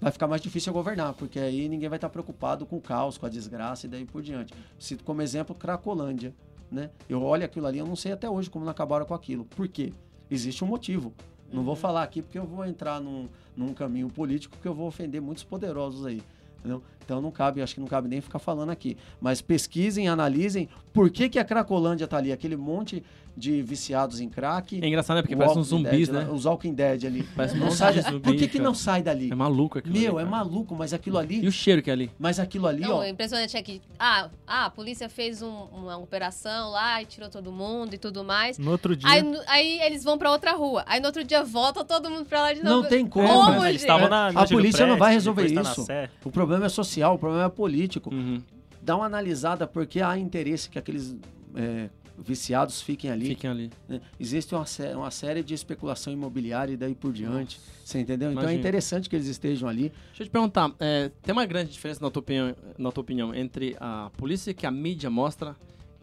[0.00, 3.18] vai ficar mais difícil eu governar, porque aí ninguém vai estar preocupado com o caos,
[3.18, 4.54] com a desgraça e daí por diante.
[4.78, 6.32] Cito como exemplo Cracolândia,
[6.70, 6.88] né?
[7.08, 9.44] Eu olho aquilo ali, eu não sei até hoje como não acabaram com aquilo.
[9.46, 9.92] Por quê?
[10.30, 11.12] Existe um motivo.
[11.52, 14.86] Não vou falar aqui porque eu vou entrar num, num caminho político que eu vou
[14.86, 16.22] ofender muitos poderosos aí.
[16.62, 16.82] Entendeu?
[17.04, 18.96] Então não cabe, acho que não cabe nem ficar falando aqui.
[19.20, 23.02] Mas pesquisem, analisem por que, que a Cracolândia tá ali, aquele monte
[23.36, 24.78] de viciados em crack.
[24.82, 25.22] É engraçado, né?
[25.22, 26.30] Porque parece uns Walking zumbis, Dead, né?
[26.32, 27.22] Os Walking Dead ali.
[27.34, 29.30] Parece um Não monte sai de zumbi, Por que, que não sai dali?
[29.30, 31.42] É maluco aquilo Meu, ali, é maluco, mas aquilo ali.
[31.42, 32.10] E o cheiro que é ali?
[32.18, 33.00] Mas aquilo ali, Não, ó.
[33.00, 37.30] o impressionante é que ah, ah, a polícia fez um- uma operação lá e tirou
[37.30, 38.58] todo mundo e tudo mais.
[38.58, 39.08] No outro dia.
[39.08, 40.84] Aí, no- aí eles vão pra outra rua.
[40.86, 42.82] Aí no outro dia volta todo mundo pra lá de novo.
[42.82, 43.26] Não tem como.
[43.26, 43.80] Como, eles gente?
[43.80, 45.86] estavam na, no A polícia não prédio, vai resolver tá na isso.
[46.24, 48.12] O problema é social, o problema é político.
[48.14, 48.42] Uhum.
[48.82, 51.16] Dá uma analisada porque há interesse que aqueles
[51.54, 53.26] é, viciados fiquem ali.
[53.28, 53.70] Fiquem ali.
[53.88, 54.00] né?
[54.18, 57.60] Existe uma, sé- uma série de especulação imobiliária e daí por diante.
[57.84, 58.30] Você entendeu?
[58.30, 59.92] Então é interessante que eles estejam ali.
[60.08, 63.34] Deixa eu te perguntar, é, tem uma grande diferença na tua, opinião, na tua opinião
[63.34, 65.56] entre a polícia que a mídia mostra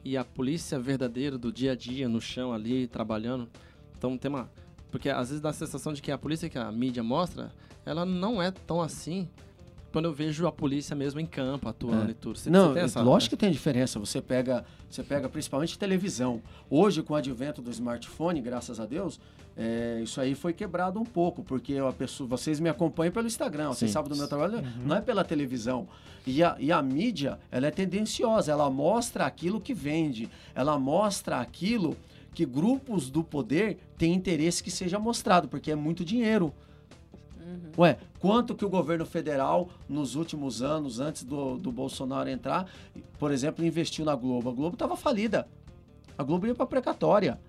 [0.04, 3.48] e a polícia verdadeira do dia a dia, no chão ali, trabalhando?
[3.98, 4.50] Então tem uma...
[4.92, 7.52] Porque às vezes dá a sensação de que a polícia que a mídia mostra,
[7.86, 9.30] ela não é tão assim
[9.92, 12.12] quando eu vejo a polícia mesmo em campo, atuando É.
[12.12, 12.38] e tudo.
[12.38, 14.00] Você, Não, você tem essa, lógico que tem diferença.
[14.00, 16.42] Você pega, você pega principalmente televisão.
[16.70, 19.20] Hoje, com o advento do smartphone, graças a Deus,
[19.58, 23.70] é, isso aí foi quebrado um pouco, porque a pessoa, vocês me acompanham pelo Instagram,
[23.70, 25.88] vocês sabem do meu trabalho, não é pela televisão.
[26.26, 31.40] E a, e a mídia, ela é tendenciosa, ela mostra aquilo que vende, ela mostra
[31.40, 31.98] aquilo
[32.34, 36.54] que grupos do poder têm interesse que seja mostrado, porque é muito dinheiro.
[37.78, 42.70] Ué, quanto que o governo federal, nos últimos anos, antes do, do Bolsonaro entrar,
[43.18, 44.50] por exemplo, investiu na Globo?
[44.50, 45.48] A Globo estava falida.
[46.18, 47.40] A Globo ia para precatória.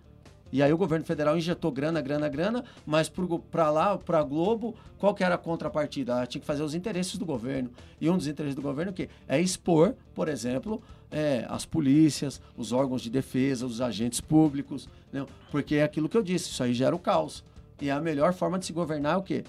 [0.52, 3.10] E aí o governo federal injetou grana, grana, grana, mas
[3.50, 6.12] para lá, para a Globo, qual que era a contrapartida?
[6.12, 7.70] Ela tinha que fazer os interesses do governo.
[8.00, 9.08] E um dos interesses do governo é o quê?
[9.28, 15.24] É expor, por exemplo, é, as polícias, os órgãos de defesa, os agentes públicos, né?
[15.52, 17.44] porque é aquilo que eu disse, isso aí gera o caos.
[17.80, 19.44] E a melhor forma de se governar é o quê?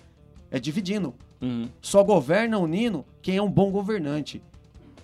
[0.52, 1.16] É dividindo.
[1.42, 1.70] Uhum.
[1.82, 4.42] Só governa unindo quem é um bom governante.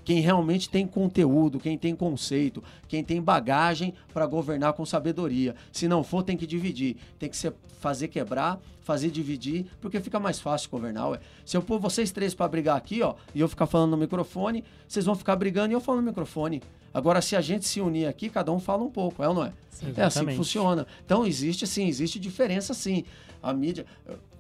[0.04, 5.54] Quem realmente tem conteúdo, quem tem conceito, quem tem bagagem para governar com sabedoria.
[5.72, 6.96] Se não for, tem que dividir.
[7.20, 11.10] Tem que ser, fazer quebrar, fazer dividir, porque fica mais fácil governar.
[11.10, 11.20] Ué.
[11.46, 14.64] Se eu pôr vocês três para brigar aqui, ó, e eu ficar falando no microfone,
[14.88, 16.64] vocês vão ficar brigando e eu falo no microfone.
[16.94, 19.44] Agora, se a gente se unir aqui, cada um fala um pouco, é ou não
[19.44, 19.52] é?
[19.96, 20.88] É assim que funciona.
[21.06, 23.04] Então existe sim, existe diferença sim.
[23.44, 23.86] A mídia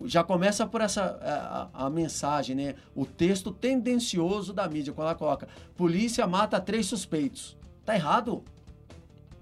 [0.06, 2.76] já começa por essa eh, a, a mensagem, né?
[2.96, 7.56] O texto tendencioso da mídia quando ela coloca: polícia mata três suspeitos.
[7.86, 8.44] Tá errado.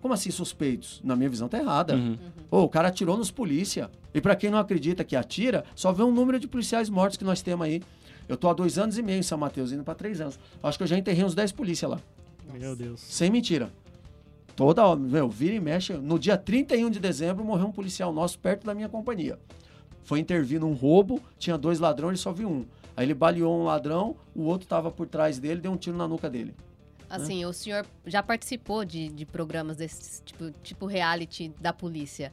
[0.01, 0.99] Como assim suspeitos?
[1.03, 1.95] Na minha visão tá errada.
[1.95, 2.18] Uhum.
[2.51, 3.89] Ô, o cara atirou nos polícia.
[4.16, 7.26] E pra quem não acredita que atira, só vê um número de policiais mortos que
[7.26, 7.84] nós temos aí.
[8.30, 10.39] Eu tô há dois anos e meio em São Mateus, indo pra três anos.
[10.63, 11.99] Acho que eu já enterrei uns 10 polícia lá.
[12.53, 13.01] Meu Deus.
[13.01, 13.70] Sem mentira.
[14.55, 15.91] Toda hora, meu, vira e mexe.
[15.91, 19.38] No dia 31 de dezembro morreu um policial nosso perto da minha companhia.
[20.05, 22.66] Foi intervir num roubo, tinha dois ladrões, ele só viu um.
[22.95, 26.07] Aí ele baleou um ladrão, o outro tava por trás dele, deu um tiro na
[26.07, 26.55] nuca dele.
[27.09, 32.32] Assim, o senhor já participou de, de programas desse tipo, tipo reality da polícia.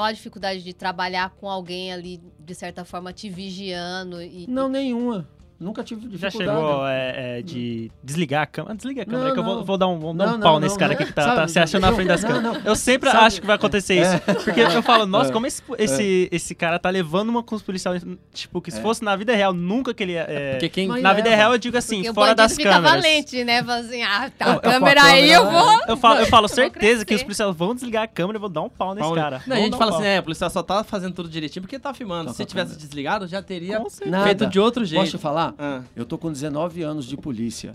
[0.00, 4.22] Qual a dificuldade de trabalhar com alguém ali, de certa forma, te vigiando?
[4.22, 5.28] E, Não, nenhuma.
[5.60, 6.58] Nunca tive Já dificuldade.
[6.58, 8.74] chegou é, é, de desligar a câmera?
[8.74, 10.42] Desliga a câmera Não, que eu vou, vou dar um, vou dar Não, um não,
[10.42, 12.64] pau não, nesse cara aqui que tá, Sabe, tá se achando na frente das câmeras.
[12.64, 14.18] Eu sempre Sabe- acho que vai acontecer isso.
[14.42, 15.32] Porque eu falo, nossa, É.
[15.34, 18.02] como esse, esse, esse cara tá levando uma com os policiais.
[18.32, 18.82] Tipo, que se É.
[18.82, 20.24] fosse na vida real, nunca que ele ia.
[20.26, 20.88] é, Porque quem...
[20.88, 22.92] Na vida real, eu digo assim, porque fora das fica câmeras.
[22.96, 23.62] valente, né?
[23.62, 25.80] Fala assim, ah, tá Eu- a câmera aí, eu câmera, vou...
[25.88, 28.62] Eu falo, eu falo certeza que os policiais vão desligar a câmera e vou dar
[28.62, 29.42] um pau nesse cara.
[29.46, 31.92] Não, a gente fala assim, é, o policial só tá fazendo tudo direitinho porque tá
[31.92, 32.28] filmando.
[32.30, 33.78] Tá Se tivesse desligado, já teria
[34.24, 35.00] feito de outro jeito.
[35.02, 35.22] Posso te
[35.58, 35.82] Ah.
[35.94, 37.74] Eu tô com 19 anos de polícia.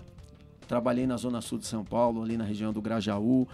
[0.68, 3.46] Trabalhei na Zona Sul de São Paulo, ali na região do Grajaú.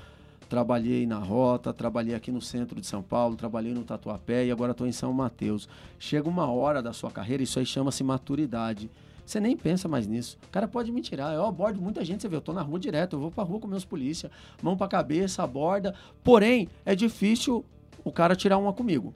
[0.48, 4.72] Trabalhei na Rota, trabalhei aqui no centro de São Paulo, trabalhei no Tatuapé e agora
[4.72, 5.66] estou em São Mateus.
[5.98, 8.90] Chega uma hora da sua carreira, isso aí chama-se maturidade.
[9.24, 10.36] Você nem pensa mais nisso.
[10.46, 11.32] O cara pode me tirar.
[11.34, 13.60] Eu abordo muita gente, você vê, eu tô na rua direto, eu vou pra rua
[13.60, 14.30] com meus polícia,
[14.62, 15.94] mão pra cabeça, aborda.
[16.22, 17.64] Porém, é difícil
[18.04, 19.14] o cara tirar uma comigo.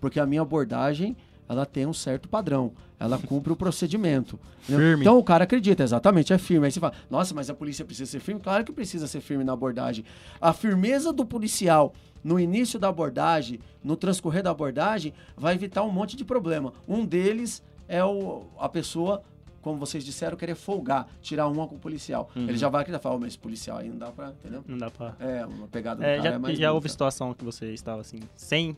[0.00, 1.16] Porque a minha abordagem,
[1.48, 2.72] ela tem um certo padrão.
[3.00, 4.38] Ela cumpre o procedimento.
[4.60, 5.02] Firme.
[5.02, 6.66] Então o cara acredita, exatamente, é firme.
[6.66, 8.40] Aí você fala, nossa, mas a polícia precisa ser firme?
[8.40, 10.04] Claro que precisa ser firme na abordagem.
[10.40, 15.90] A firmeza do policial no início da abordagem, no transcorrer da abordagem, vai evitar um
[15.90, 16.72] monte de problema.
[16.86, 19.22] Um deles é o, a pessoa,
[19.62, 22.28] como vocês disseram, querer folgar, tirar uma com o policial.
[22.34, 22.48] Uhum.
[22.48, 24.64] Ele já vai acreditar, fala, "Ô, mas esse policial aí não dá pra, entendeu?
[24.66, 25.14] Não dá pra.
[25.20, 28.00] É, uma pegada do É, cara já é mais já houve situação que você estava
[28.00, 28.76] assim, sem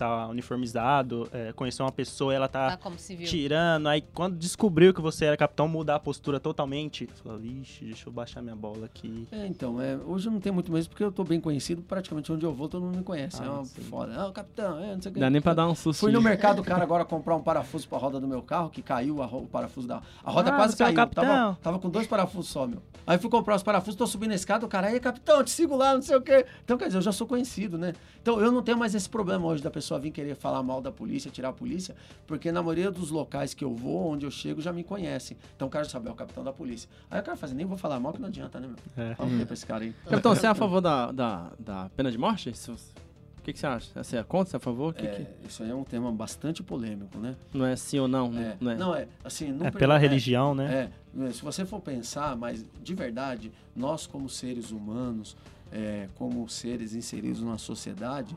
[0.00, 3.26] tá uniformizado, é, conheceu uma pessoa, ela tá, Tá como civil.
[3.26, 7.06] tirando, aí quando descobriu que você era capitão, mudar a postura totalmente.
[7.22, 9.26] Falou, vixe, deixa eu baixar minha bola aqui.
[9.30, 12.32] É, então, é, hoje eu não tenho muito mais porque eu tô bem conhecido, praticamente
[12.32, 13.42] onde eu vou todo mundo me conhece.
[13.42, 13.80] Ah, é uma sim.
[13.82, 14.14] foda.
[14.16, 15.20] Ah, o capitão, é, não sei o que.
[15.20, 16.00] Dá nem pra dar um susto.
[16.00, 18.82] Fui no mercado, o cara agora comprar um parafuso pra roda do meu carro, que
[18.82, 20.00] caiu a ro- o parafuso da.
[20.24, 20.94] A roda Ah, quase é caiu.
[20.96, 21.24] capitão.
[21.24, 22.82] Tava, tava com dois parafusos só, meu.
[23.06, 25.76] Aí fui comprar os parafusos, tô subindo a escada, o cara, aí, capitão, te sigo
[25.76, 26.46] lá, não sei o quê.
[26.64, 27.92] Então, quer dizer, eu já sou conhecido, né?
[28.22, 30.90] Então, eu não tenho mais esse problema hoje da pessoa vir querer falar mal da
[30.92, 31.94] polícia, tirar a polícia,
[32.26, 35.36] porque na maioria dos locais que eu vou, onde eu chego, já me conhecem.
[35.56, 36.88] Então, o cara já sabe, é o capitão da polícia.
[37.10, 39.04] Aí o cara faz, nem vou falar mal, que não adianta, né, meu?
[39.04, 39.14] É.
[39.14, 39.92] Fala o quê pra esse cara aí?
[40.08, 42.54] Capitão, você é a favor da, da, da pena de morte?
[42.56, 44.02] Se- O que, que você acha?
[44.04, 44.50] Você é contra?
[44.50, 44.92] Você é a favor?
[44.94, 45.10] Que É,
[45.40, 47.34] que- isso aí é um tema bastante polêmico, né?
[47.54, 48.26] Não é sim ou não?
[48.38, 48.76] É, Não é?
[48.76, 49.50] não, é assim...
[49.50, 50.90] no É, pela é, religião, né?
[51.26, 55.36] É, se você for pensar, mas de verdade, nós como seres humanos,
[55.72, 58.36] é, como seres inseridos na sociedade,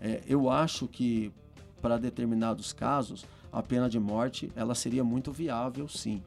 [0.00, 1.32] é, eu acho que
[1.80, 6.22] para determinados casos a pena de morte ela seria muito viável, sim,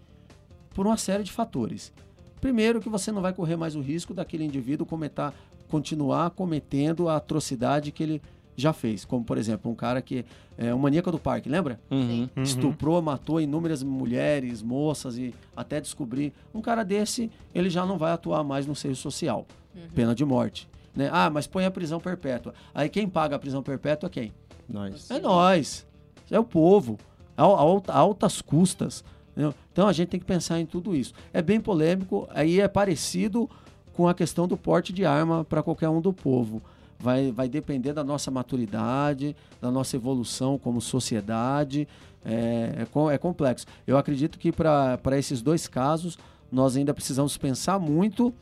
[0.71, 1.93] por uma série de fatores.
[2.41, 5.31] Primeiro, que você não vai correr mais o risco daquele indivíduo cometer,
[5.69, 8.21] continuar cometendo a atrocidade que ele
[8.55, 10.25] já fez, como por exemplo um cara que
[10.57, 11.79] é um maníaco do parque, lembra?
[11.89, 12.29] Uhum.
[12.35, 12.43] Uhum.
[12.43, 16.33] estuprou, matou inúmeras mulheres, moças e até descobrir.
[16.53, 19.47] Um cara desse, ele já não vai atuar mais no seio social.
[19.95, 20.67] Pena de morte.
[20.95, 21.09] Né?
[21.11, 22.53] Ah, mas põe a prisão perpétua.
[22.73, 24.33] Aí quem paga a prisão perpétua é quem?
[24.69, 25.09] Nós.
[25.09, 25.85] É nós.
[26.29, 26.97] É o povo.
[27.35, 29.03] A, alta- a altas custas.
[29.31, 29.53] entendeu?
[29.71, 31.13] Então a gente tem que pensar em tudo isso.
[31.33, 33.49] É bem polêmico, aí é parecido
[33.93, 36.61] com a questão do porte de arma para qualquer um do povo.
[36.99, 41.87] Vai, vai depender da nossa maturidade, da nossa evolução como sociedade.
[42.25, 43.65] É, é, é complexo.
[43.85, 46.17] Eu acredito que para esses dois casos
[46.51, 48.33] nós ainda precisamos pensar muito,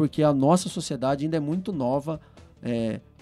[0.00, 2.18] porque a nossa sociedade ainda é muito nova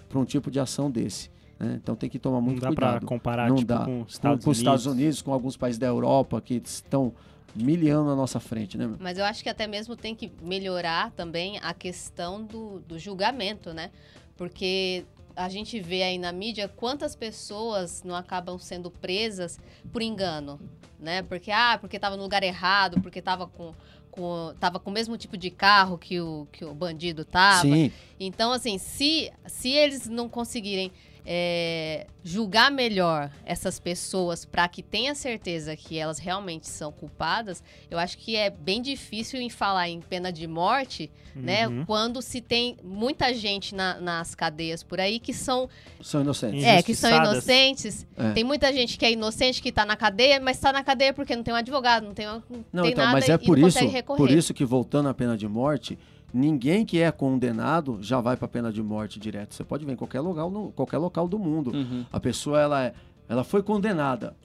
[0.09, 1.29] para um tipo de ação desse.
[1.59, 1.76] né?
[1.83, 3.85] Então tem que tomar Não muito dá pra cuidado comparar Não tipo, dá.
[3.85, 5.20] com os com, Estados com os Estados Unidos.
[5.20, 7.12] Com alguns países da Europa que estão
[7.53, 8.87] milhando na nossa frente, né?
[8.87, 8.97] meu?
[9.01, 13.74] Mas eu acho que até mesmo tem que melhorar também a questão do, do julgamento,
[13.74, 13.91] né?
[14.37, 15.05] Porque
[15.35, 19.59] a gente vê aí na mídia quantas pessoas não acabam sendo presas
[19.93, 20.61] por engano,
[20.97, 21.22] né?
[21.22, 23.74] Porque, ah, porque tava no lugar errado, porque tava com,
[24.18, 27.62] com, tava com o mesmo tipo de carro que o, que o bandido tava.
[27.62, 30.90] Sim, Então, assim, se, se eles não conseguirem
[31.31, 37.99] é, julgar melhor essas pessoas para que tenha certeza que elas realmente são culpadas, eu
[37.99, 41.68] acho que é bem difícil em falar em pena de morte, né?
[41.68, 41.85] Uhum.
[41.85, 45.68] Quando se tem muita gente na- nas cadeias por aí que são,
[46.01, 46.64] são inocentes.
[46.64, 48.07] é, que são inocentes.
[48.16, 48.33] É.
[48.33, 51.37] Tem muita gente que é inocente que tá na cadeia, mas tá na cadeia porque
[51.37, 53.59] não tem um advogado, não tem, não Não, tem então, nada mas é e por
[53.59, 53.79] não isso,
[54.16, 55.99] por isso que voltando à pena de morte,
[56.33, 59.55] ninguém que é condenado já vai para pena de morte direto.
[59.55, 61.72] Você pode ver em qualquer local, no, qualquer local do mundo.
[61.72, 62.05] Uhum.
[62.12, 62.93] A pessoa ela, é-
[63.29, 64.37] ela foi condenada,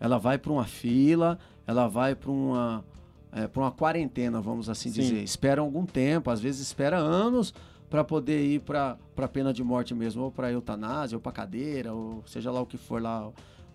[0.00, 2.84] ela vai para uma fila, ela vai para uma
[3.30, 5.00] é, para uma quarentena, vamos assim Sim.
[5.02, 5.22] dizer.
[5.22, 7.52] Espera algum tempo, às vezes espera anos
[7.90, 11.92] para poder ir para para pena de morte mesmo, ou para eutanásia, ou para cadeira,
[11.92, 13.30] ou seja lá o que for lá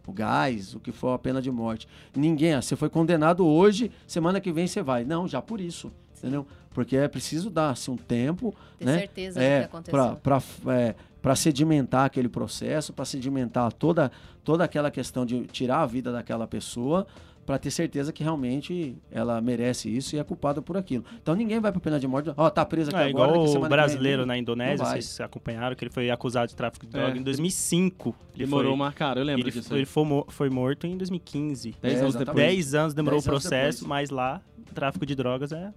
[0.07, 1.87] o gás, o que for a pena de morte.
[2.15, 5.05] Ninguém, ah, você foi condenado hoje, semana que vem você vai.
[5.05, 5.91] Não, já por isso,
[6.23, 6.47] entendeu?
[6.71, 8.99] Porque é preciso dar-se um tempo, Ter né?
[8.99, 10.15] certeza do que É, aconteceu.
[10.23, 10.41] para
[10.73, 14.11] é, pra sedimentar aquele processo, para sedimentar toda,
[14.43, 17.07] toda aquela questão de tirar a vida daquela pessoa,
[17.45, 21.03] para ter certeza que realmente ela merece isso e é culpada por aquilo.
[21.21, 23.69] Então ninguém vai para pena de morte, ó, tá preso aqui É, agora, igual o
[23.69, 26.99] brasileiro na Indonésia, vocês acompanharam, que ele foi acusado de tráfico de É.
[27.01, 28.15] droga em 2005.
[28.33, 29.67] Ele Demorou foi, uma cara, eu lembro ele, disso.
[29.69, 31.75] foi- ele foi, foi morto em 2015.
[31.81, 32.35] Dez É, anos exatamente.
[32.35, 32.55] depois.
[32.55, 34.41] 10 anos demorou Dez o processo, mas lá,
[34.73, 35.71] tráfico de drogas é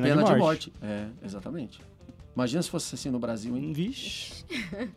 [0.00, 0.72] pena, Pena de morte.
[0.82, 1.78] É, exatamente.
[2.34, 3.72] Imagina se fosse assim no Brasil, hein?
[3.74, 4.44] Vixe.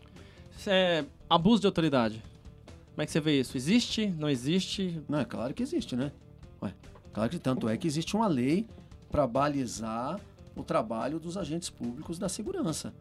[0.58, 2.24] Isso é abuso de autoridade.
[2.94, 3.58] Como é que você vê isso?
[3.58, 4.08] Existe?
[4.18, 5.02] Não existe?
[5.10, 6.14] Não, é claro que existe, né?
[6.64, 6.74] Ué,
[7.12, 8.66] claro que tanto é que existe uma lei
[9.12, 10.18] para balizar
[10.56, 12.94] o trabalho dos agentes públicos da segurança.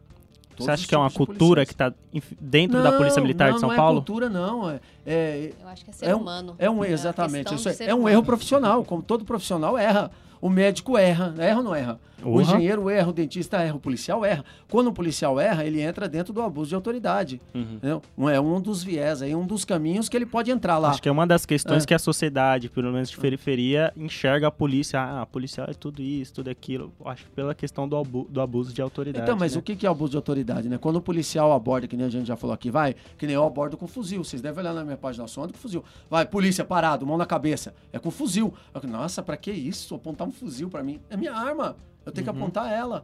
[0.49, 1.93] Todos Você acha que é uma de cultura que está
[2.41, 3.99] dentro da Polícia Militar não, de São não Paulo?
[3.99, 4.69] É cultura, não.
[4.69, 6.55] É, é, Eu acho que é ser é um- humano.
[6.59, 7.49] é um a exatamente.
[7.49, 8.15] questão Isso de é, é um humano.
[8.15, 10.11] erro profissional, como todo profissional erra.
[10.45, 11.99] O médico erra, erra ou não erra?
[12.25, 12.41] O Urra.
[12.43, 14.43] engenheiro erra, o dentista erra, o policial erra.
[14.69, 17.39] Quando o policial erra, ele entra dentro do abuso de autoridade.
[17.53, 18.01] Uhum.
[18.17, 20.89] Um- É um dos viés, aí um dos caminhos que ele pode entrar lá.
[20.89, 21.85] Acho que é uma das questões É.
[21.85, 24.99] que a sociedade, pelo menos de periferia, enxerga a polícia.
[24.99, 26.91] Ah, a policial é tudo isso, tudo aquilo.
[27.05, 29.23] Acho que pela questão do, abu- do abuso de autoridade.
[29.23, 29.59] Então, mas né?
[29.59, 30.77] o que é abuso de autoridade, né?
[30.77, 33.43] Quando o policial aborda, que nem a gente já falou aqui, vai, que nem eu
[33.45, 34.23] abordo com fuzil.
[34.23, 35.83] Vocês devem olhar na minha página, só ando com fuzil.
[36.09, 37.73] Vai, polícia, parado, mão na cabeça.
[37.93, 38.53] É com fuzil.
[38.73, 39.93] Eu, Nossa, pra que isso?
[39.95, 40.99] Apontar um fuzil pra mim.
[41.09, 41.75] É minha arma.
[42.05, 42.37] Eu tenho que Uhum.
[42.43, 43.03] apontar ela.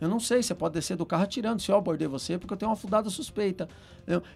[0.00, 2.56] Eu não sei, você pode descer do carro atirando se eu abordei você, porque eu
[2.58, 3.68] tenho uma fundada suspeita.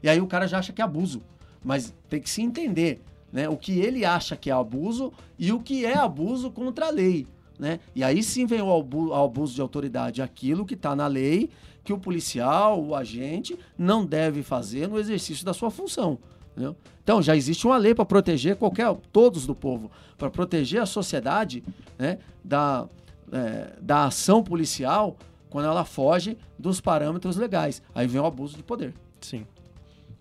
[0.02, 1.20] E aí o cara já acha que é abuso.
[1.64, 3.02] Mas tem que se entender
[3.32, 6.90] né, o que ele acha que é abuso e o que é abuso contra a
[6.90, 7.26] lei.
[7.58, 7.80] Né?
[7.94, 11.50] E aí sim vem o abu- abuso de autoridade, aquilo que está na lei,
[11.82, 16.18] que o policial, o agente, não deve fazer no exercício da sua função.
[16.52, 16.76] entendeu?
[17.02, 21.64] Então já existe uma lei para proteger qualquer, todos do povo, para proteger a sociedade
[21.98, 22.86] né, da,
[23.32, 25.16] é, da ação policial
[25.50, 27.82] quando ela foge dos parâmetros legais.
[27.94, 28.92] Aí vem o abuso de poder.
[29.20, 29.46] Sim.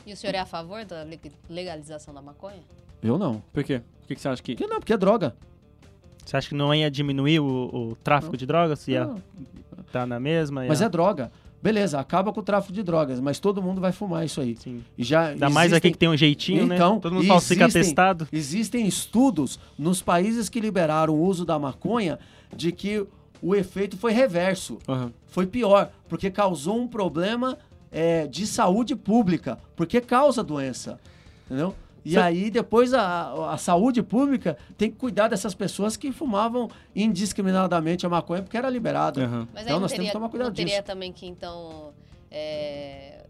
[0.05, 2.61] E o senhor é a favor da leg- legalização da maconha?
[3.01, 3.41] Eu não.
[3.51, 3.81] Por quê?
[4.03, 4.55] O que, que você acha que.
[4.55, 4.79] Por que não?
[4.79, 5.35] Porque é droga.
[6.23, 7.45] Você acha que não ia diminuir o,
[7.91, 8.87] o tráfico de drogas?
[8.87, 9.21] Ia Não.
[9.85, 10.65] estar na mesma?
[10.67, 10.87] Mas ia...
[10.87, 11.31] é droga.
[11.61, 14.55] Beleza, acaba com o tráfico de drogas, mas todo mundo vai fumar isso aí.
[14.55, 14.83] Sim.
[14.95, 16.99] E já Ainda mais aqui que tem um jeitinho, Então, né?
[17.01, 18.27] Todo mundo falsifica existem- atestado.
[18.31, 22.19] Existem estudos nos países que liberaram o uso da maconha
[22.55, 23.05] de que
[23.41, 25.11] o efeito foi reverso, Aham.
[25.27, 27.57] foi pior, porque causou um problema
[27.91, 30.99] é, de saúde pública, porque causa doença,
[31.45, 31.75] entendeu?
[32.03, 36.69] E Cê- aí depois a, a saúde pública tem que cuidar dessas pessoas que fumavam
[36.95, 39.19] indiscriminadamente a maconha porque era liberado.
[39.21, 40.83] Aí Então nós teria, temos que tomar cuidado não teria disso.
[40.83, 41.93] também que, então,
[42.29, 43.24] é,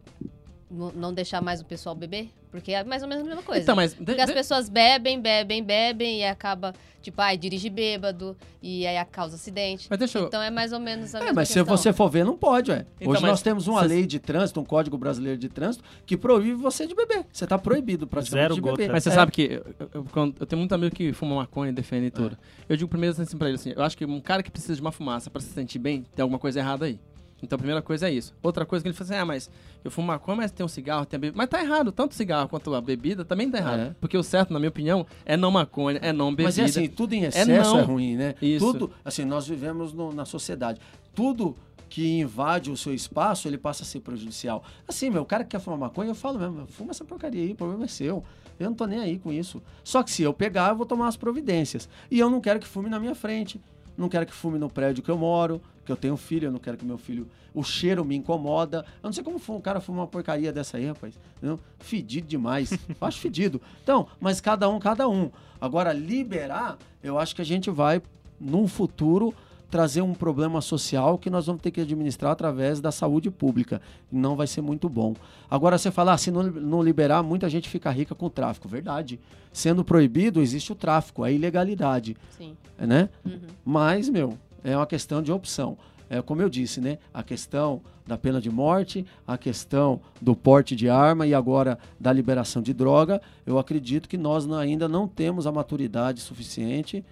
[0.69, 2.29] não deixar mais o pessoal beber?
[2.51, 3.61] Porque é mais ou menos a mesma coisa.
[3.61, 3.93] Então, mas.
[3.93, 8.87] de- Porque as de- pessoas bebem, bebem, bebem e acaba, tipo, ai, dirige bêbado e
[8.87, 9.87] aí causa acidente.
[9.89, 10.27] Mas deixa eu.
[10.27, 11.77] Então é mais ou menos a É, mesma mas se questão.
[11.77, 12.85] você for ver, não pode, ué.
[12.97, 16.15] Então, Hoje mas nós temos uma lei de trânsito, um código brasileiro de trânsito, que
[16.15, 17.25] proíbe você de beber.
[17.31, 18.77] Você tá proibido praticamente Zero de gota.
[18.77, 18.93] beber.
[18.93, 19.13] Mas você É.
[19.13, 22.37] sabe que eu, eu- quando- eu tenho muito amigo que fuma maconha e defende tudo.
[22.69, 24.81] Eu digo primeiro assim pra ele assim, eu acho que um cara que precisa de
[24.81, 26.97] uma fumaça pra se sentir bem, tem alguma coisa errada aí.
[27.45, 28.33] Então a primeira coisa é isso.
[28.43, 29.49] Outra coisa que ele fala assim, ah, mas
[29.83, 31.37] eu fumo maconha, mas tem um cigarro, tem a bebida.
[31.37, 33.79] Mas tá errado, tanto o cigarro quanto a bebida também tá errado.
[33.79, 33.95] É.
[34.01, 36.47] Porque o certo, na minha opinião, é não maconha, é não bebida.
[36.47, 37.85] Mas é assim, tudo em excesso é, não.
[37.85, 38.35] ruim, né?
[38.41, 38.65] Isso.
[38.73, 40.79] Tudo, assim, nós vivemos no- na sociedade.
[41.13, 41.55] Tudo
[41.89, 44.63] que invade o seu espaço, ele passa a ser prejudicial.
[44.87, 47.51] Assim, meu, o cara que quer fumar maconha, eu falo mesmo, fuma essa porcaria aí,
[47.51, 48.23] o problema é seu.
[48.59, 49.61] Eu não tô nem aí com isso.
[49.83, 51.87] Só que se eu pegar, eu vou tomar as providências.
[52.09, 53.61] E eu não quero que fume na minha frente.
[53.97, 56.59] Não quero que fume no prédio que eu moro, que eu tenho filho, eu não
[56.59, 57.27] quero que meu filho.
[57.53, 58.85] O cheiro me incomoda.
[59.01, 61.17] Eu não sei como um cara fuma uma porcaria dessa aí, rapaz.
[61.37, 61.59] Entendeu?
[61.79, 62.71] Fedido demais.
[62.71, 63.61] Eu acho fedido.
[63.81, 65.31] Então, mas cada um, cada um.
[65.61, 68.01] Agora, liberar, eu acho que a gente vai,
[68.39, 69.33] num futuro,
[69.69, 73.81] trazer um problema social que nós vamos ter que administrar através da saúde pública.
[74.11, 75.15] Não vai ser muito bom.
[75.49, 78.67] Agora, você falar, ah, se não, não liberar, muita gente fica rica com o tráfico.
[78.67, 79.19] Verdade.
[79.51, 82.55] Sendo proibido, existe o tráfico, a ilegalidade Sim.
[82.77, 83.09] né?
[83.25, 83.39] Uhum.
[83.63, 85.77] Mas, meu, é uma questão de opção.
[86.09, 86.97] É como eu disse, né?
[87.13, 92.11] A questão da pena de morte, a questão do porte de arma e agora da
[92.11, 93.21] liberação de droga.
[93.45, 97.03] Eu acredito que nós ainda não temos a maturidade suficiente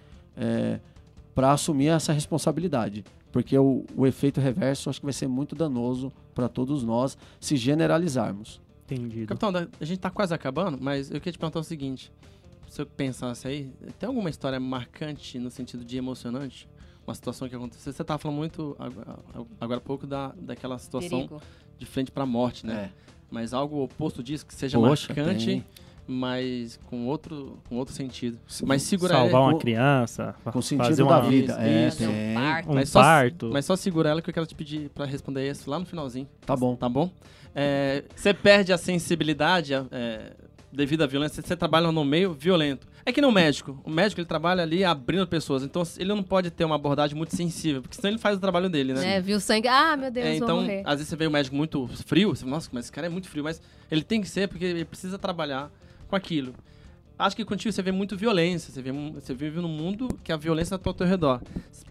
[1.34, 3.04] para assumir essa responsabilidade.
[3.32, 7.56] Porque o, o efeito reverso acho que vai ser muito danoso para todos nós se
[7.56, 8.60] generalizarmos.
[8.84, 9.26] Entendido.
[9.26, 12.12] Capitão, a gente tá quase acabando, mas eu queria te perguntar o seguinte.
[12.68, 16.68] Se eu pensasse aí, tem alguma história marcante no sentido de emocionante?
[17.06, 17.92] Uma situação que aconteceu.
[17.92, 18.76] Você tava falando muito
[19.60, 21.42] agora, há pouco da, daquela situação Perigo.
[21.78, 22.90] de frente pra morte, né?
[23.30, 25.64] Mas algo oposto disso, que seja Poxa, marcante, tem.
[26.06, 28.38] mas com outro, com outro sentido.
[28.46, 31.56] Se- Mas segurar Salvar ela, uma criança, Com fazer sentido uma da vida.
[31.60, 31.98] É, Isso.
[31.98, 32.70] Fazer um parto.
[32.70, 33.50] um Mas só- parto.
[33.52, 36.28] mas só segura ela que eu quero te pedir pra responder isso lá no finalzinho.
[36.46, 36.76] Tá bom.
[36.76, 37.10] Tá bom?
[37.54, 40.32] É, Você perde a sensibilidade é,
[40.74, 41.42] devido à violência.
[41.42, 42.86] Você trabalha no meio violento.
[43.06, 43.80] É que nem o médico.
[43.84, 45.62] O médico ele trabalha ali abrindo pessoas.
[45.62, 48.68] Então ele não pode ter uma abordagem muito sensível, porque senão ele faz o trabalho
[48.68, 49.16] dele, né?
[49.16, 49.68] É, viu sangue.
[49.68, 50.82] Ah, meu Deus, É, então, morrer.
[50.84, 53.28] às vezes você vê o médico muito frio, você nossa, mas esse cara é muito
[53.28, 53.60] frio, mas
[53.90, 55.70] ele tem que ser porque ele precisa trabalhar
[56.08, 56.54] com aquilo.
[57.16, 60.36] Acho que contigo você vê muito violência, você, vê, você vive num mundo que a
[60.36, 61.40] violência está ao teu redor.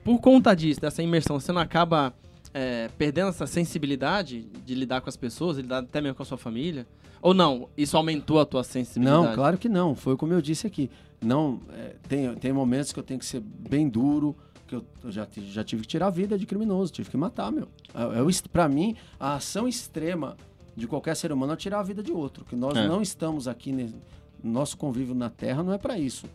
[0.03, 2.13] Por conta disso, dessa imersão, você não acaba
[2.53, 6.25] é, perdendo essa sensibilidade de lidar com as pessoas, de lidar até mesmo com a
[6.25, 6.85] sua família?
[7.23, 7.69] Ou não?
[7.77, 9.27] Isso aumentou a tua sensibilidade?
[9.27, 9.95] Não, claro que não.
[9.95, 10.91] Foi como eu disse aqui.
[11.21, 14.35] Não, é, tem, tem momentos que eu tenho que ser bem duro,
[14.67, 17.49] que eu, eu já, já tive que tirar a vida de criminoso, tive que matar,
[17.49, 17.69] meu.
[17.95, 20.35] É, é o est- pra mim, a ação extrema
[20.75, 22.43] de qualquer ser humano é tirar a vida de outro.
[22.43, 22.85] Que nós É.
[22.85, 23.95] não estamos aqui, ne-
[24.43, 26.25] nosso convívio na Terra não é para isso.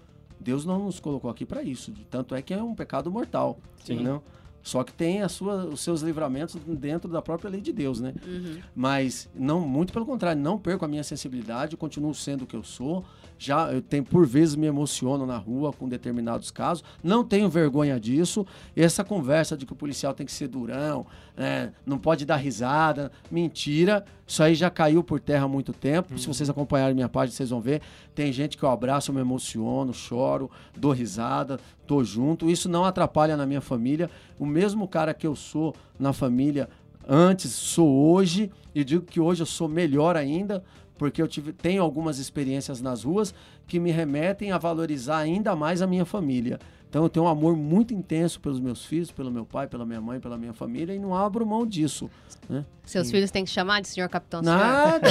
[0.41, 1.93] Deus não nos colocou aqui para isso.
[2.11, 3.59] Tanto é que é um pecado mortal.
[3.85, 3.95] Sim.
[3.95, 4.23] Entendeu?
[4.63, 8.15] Só que tem a sua, os seus livramentos dentro da própria lei de Deus, né?
[8.27, 8.59] Uhum.
[8.75, 12.63] Mas não, muito pelo contrário, não perco a minha sensibilidade, continuo sendo o que eu
[12.63, 13.05] sou.
[13.39, 17.99] Já eu tenho por vezes me emociono na rua com determinados casos, não tenho vergonha
[17.99, 18.45] disso.
[18.77, 23.13] Essa conversa de que o policial tem que ser durão, né, não pode dar risada,
[23.31, 24.05] mentira.
[24.27, 26.19] Isso aí já caiu por terra há muito tempo.
[26.19, 27.81] Se vocês acompanharem minha página, vocês vão ver.
[28.15, 32.51] Tem gente que eu abraço, eu me emociono, choro, dou risada, tô junto.
[32.51, 34.11] Isso não atrapalha na minha família.
[34.39, 36.69] O mesmo cara que eu sou na família
[37.09, 40.63] antes, sou hoje, e digo que hoje eu sou melhor ainda,
[40.99, 43.33] porque eu tive, tenho algumas experiências nas ruas
[43.67, 46.59] que me remetem a valorizar ainda mais a minha família.
[46.89, 50.01] Então eu tenho um amor muito intenso pelos meus filhos, pelo meu pai, pela minha
[50.01, 52.11] mãe, pela minha família e não abro mão disso.
[52.49, 52.65] Né?
[52.83, 55.07] Seus filhos têm que chamar de senhor capitão Nada.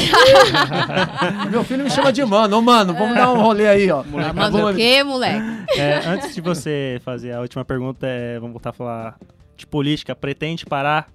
[1.52, 2.58] meu filho me chama de mano.
[2.58, 4.04] Ô, mano, vamos dar um rolê aí, ó.
[4.04, 4.34] Senhor.
[4.34, 5.46] Mano o quê, moleque?
[5.78, 9.20] É, antes de você fazer a última pergunta, é, vamos voltar a falar
[9.56, 10.16] de política.
[10.16, 11.08] Pretende parar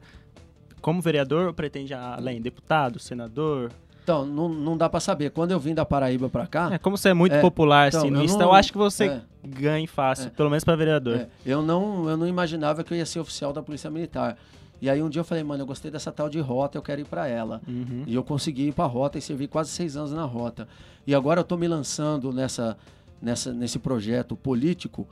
[0.81, 2.41] como vereador ou pretende além?
[2.41, 3.73] Deputado, senador?
[4.03, 5.31] Então, não, não dá para saber.
[5.31, 6.71] Quando eu vim da Paraíba para cá.
[6.73, 8.73] É, como você é muito é, popular então, assim no eu Insta, não- eu acho
[8.73, 9.21] que você é.
[9.47, 10.31] ganha fácil, É.
[10.31, 11.17] pelo menos para vereador.
[11.17, 14.37] é, eu, não, eu não imaginava que eu ia ser oficial da Polícia Militar.
[14.81, 17.01] E aí um dia eu falei, mano, eu gostei dessa tal de rota, eu quero
[17.01, 17.61] ir para ela.
[17.69, 18.03] Uhum.
[18.05, 20.67] E eu consegui ir para rota e servi quase seis anos na rota.
[21.07, 22.77] E agora eu estou me lançando nessa,
[23.21, 25.07] nessa, nesse projeto político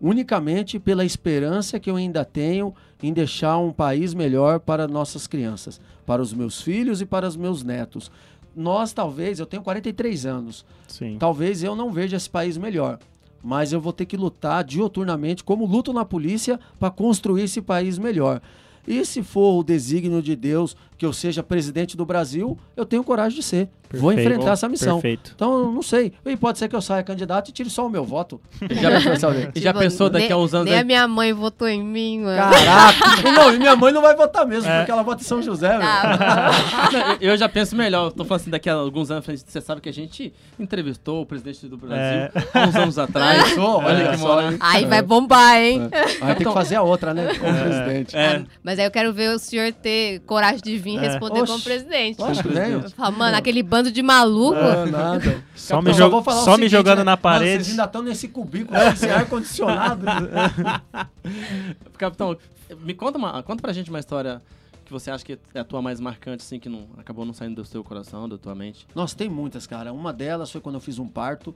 [0.00, 5.80] unicamente pela esperança que eu ainda tenho em deixar um país melhor para nossas crianças,
[6.06, 8.10] para os meus filhos e para os meus netos.
[8.56, 11.16] Nós, talvez, eu tenho 43 anos, Sim.
[11.18, 12.98] talvez eu não veja esse país melhor.
[13.42, 17.98] Mas eu vou ter que lutar dioturnamente, como luto na polícia, para construir esse país
[17.98, 18.40] melhor.
[18.86, 23.04] E se for o desígnio de Deus que eu seja presidente do Brasil, eu tenho
[23.04, 23.68] coragem de ser.
[23.92, 24.30] Vou Perfeito.
[24.34, 24.94] enfrentar essa missão.
[25.00, 25.32] Perfeito.
[25.34, 26.12] Então, não sei.
[26.24, 28.40] E pode ser que eu saia candidato e tire só o meu voto.
[28.70, 29.30] Já pensou?
[29.54, 32.20] E já pensou daqui a uns anos Nem aí- a minha mãe votou em mim,
[32.20, 32.36] mano.
[32.38, 33.22] Caraca!
[33.32, 34.78] não, e minha mãe não vai votar mesmo, É.
[34.78, 35.82] porque ela vota em São José, velho.
[35.82, 36.50] Ah,
[36.92, 38.06] Não, eu- já penso melhor.
[38.06, 41.26] Eu tô falando assim, daqui a alguns anos, você sabe que a gente entrevistou o
[41.26, 43.42] presidente do Brasil há uns anos atrás.
[43.50, 43.78] Pensou?
[43.82, 44.56] Olha que só, hein?
[44.60, 45.88] aí vai bombar, hein?
[46.20, 47.34] Vai ter que fazer a outra, né?
[47.34, 48.16] Como presidente.
[48.16, 51.00] É, Mas aí eu quero ver o senhor ter coragem de vir É.
[51.00, 51.52] responder Oxe.
[51.52, 52.20] como presidente.
[52.20, 52.48] Lógico.
[52.96, 54.56] Fala, mano, aquele bando de maluco.
[54.56, 55.44] Ah, nada.
[55.54, 57.04] Só me, jo- vou falar o só me seguinte, jogando né?
[57.04, 57.64] na Mano, parede.
[57.64, 60.04] vocês ainda estão nesse cubículo, esse ar-condicionado.
[61.96, 62.36] Capitão,
[62.80, 64.40] me conta, uma, conta pra gente uma história
[64.84, 67.56] que você acha que é a tua mais marcante, assim, que não, acabou não saindo
[67.56, 68.86] do seu coração, da tua mente.
[68.94, 69.92] Nossa, tem muitas, cara.
[69.92, 71.54] Uma delas foi quando eu fiz um parto.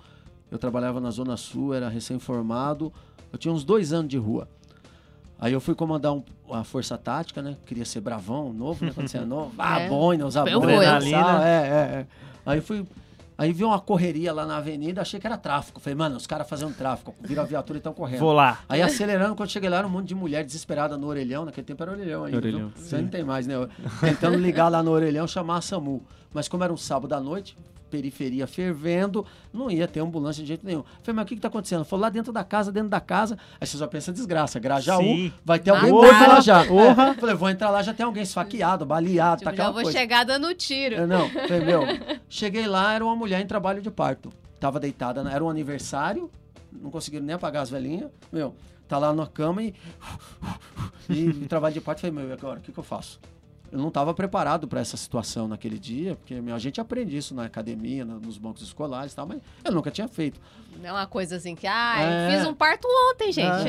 [0.50, 2.92] Eu trabalhava na Zona Sul, era recém-formado.
[3.32, 4.48] Eu tinha uns dois anos de rua.
[5.38, 7.56] Aí eu fui comandar um- uma força tática, né?
[7.66, 8.92] Queria ser bravão, novo, né?
[8.94, 9.52] Quando você é novo.
[9.58, 9.88] Ah, É.
[9.88, 10.58] boina, usar boina.
[10.96, 11.44] Adrenalina.
[11.48, 12.06] É, é, é.
[12.46, 12.86] Aí fui...
[13.36, 15.80] Aí vi uma correria lá na avenida, achei que era tráfico.
[15.80, 17.12] Falei, mano, os caras fazendo tráfico.
[17.20, 18.20] Viram a viatura e estão correndo.
[18.20, 18.60] Vou lá.
[18.68, 21.44] Aí acelerando, quando cheguei lá, era um monte de mulher desesperada no orelhão.
[21.44, 22.36] Naquele tempo era orelhão ainda.
[22.36, 22.70] Orelhão.
[22.76, 23.54] Você não tem mais, né?
[24.00, 26.00] Tentando ligar lá no orelhão, chamar a SAMU.
[26.32, 27.56] Mas como era um sábado à noite,
[27.94, 30.82] periferia fervendo, não ia ter ambulância de jeito nenhum.
[31.04, 31.84] Falei, mas o que, que tá acontecendo?
[31.84, 33.38] Falou lá dentro da casa, dentro da casa.
[33.60, 34.58] Aí você já pensa desgraça.
[34.58, 35.32] Grajaú, Sim.
[35.44, 36.26] vai ter alguém morto tá.
[36.26, 36.64] lá já.
[36.74, 37.14] É.
[37.14, 39.96] Falei, vou entrar lá, já tem alguém esfaqueado, baleado, Tipo, tá já aquela vou coisa.
[39.96, 40.96] chegar dando tiro.
[40.96, 41.82] É, Não, falei, meu,
[42.28, 44.32] cheguei lá, era uma mulher em trabalho de parto.
[44.58, 46.30] Tava deitada, na- era um aniversário,
[46.72, 48.10] não conseguiram nem apagar as velhinhas.
[48.32, 48.54] Meu,
[48.88, 49.72] tá lá na cama e.
[51.06, 53.20] E, em trabalho de parto, falei, meu, e agora, o que, que eu faço?
[53.74, 57.44] Eu não estava preparado para essa situação naquele dia, porque a gente aprende isso na
[57.46, 60.40] academia, nos bancos escolares e tal, mas eu nunca tinha feito.
[60.80, 62.36] Não é uma coisa assim que, ah, É.
[62.38, 63.66] fiz um parto ontem, gente.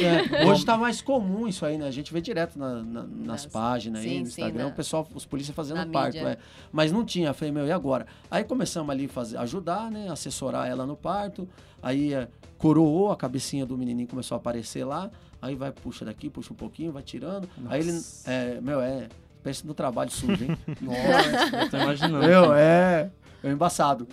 [0.00, 0.42] É.
[0.42, 1.88] É, hoje tá mais comum isso aí, né?
[1.88, 4.70] A gente vê direto na- na- nas Nas- páginas aí, sim, no sim, Instagram, na-
[4.70, 6.38] o pessoal, os polícias fazendo na parto, é.
[6.70, 8.06] Mas não tinha, falei, meu, e agora?
[8.30, 10.08] Aí começamos ali fazer, ajudar, né?
[10.08, 11.48] Assessorar ela no parto.
[11.82, 12.28] Aí é,
[12.58, 15.10] coroou, a cabecinha do menininho começou a aparecer lá.
[15.42, 17.48] Aí vai, puxa daqui, puxa um pouquinho, vai tirando.
[17.68, 19.08] Aí ele, é, meu, é,
[19.42, 20.56] pensa no trabalho sujo, hein?
[20.80, 22.26] Nossa, Eu tô imaginando.
[22.26, 23.10] meu, é,
[23.42, 24.06] é embaçado.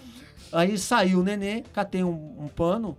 [0.52, 2.98] Aí saiu o nenê, catei um, um pano,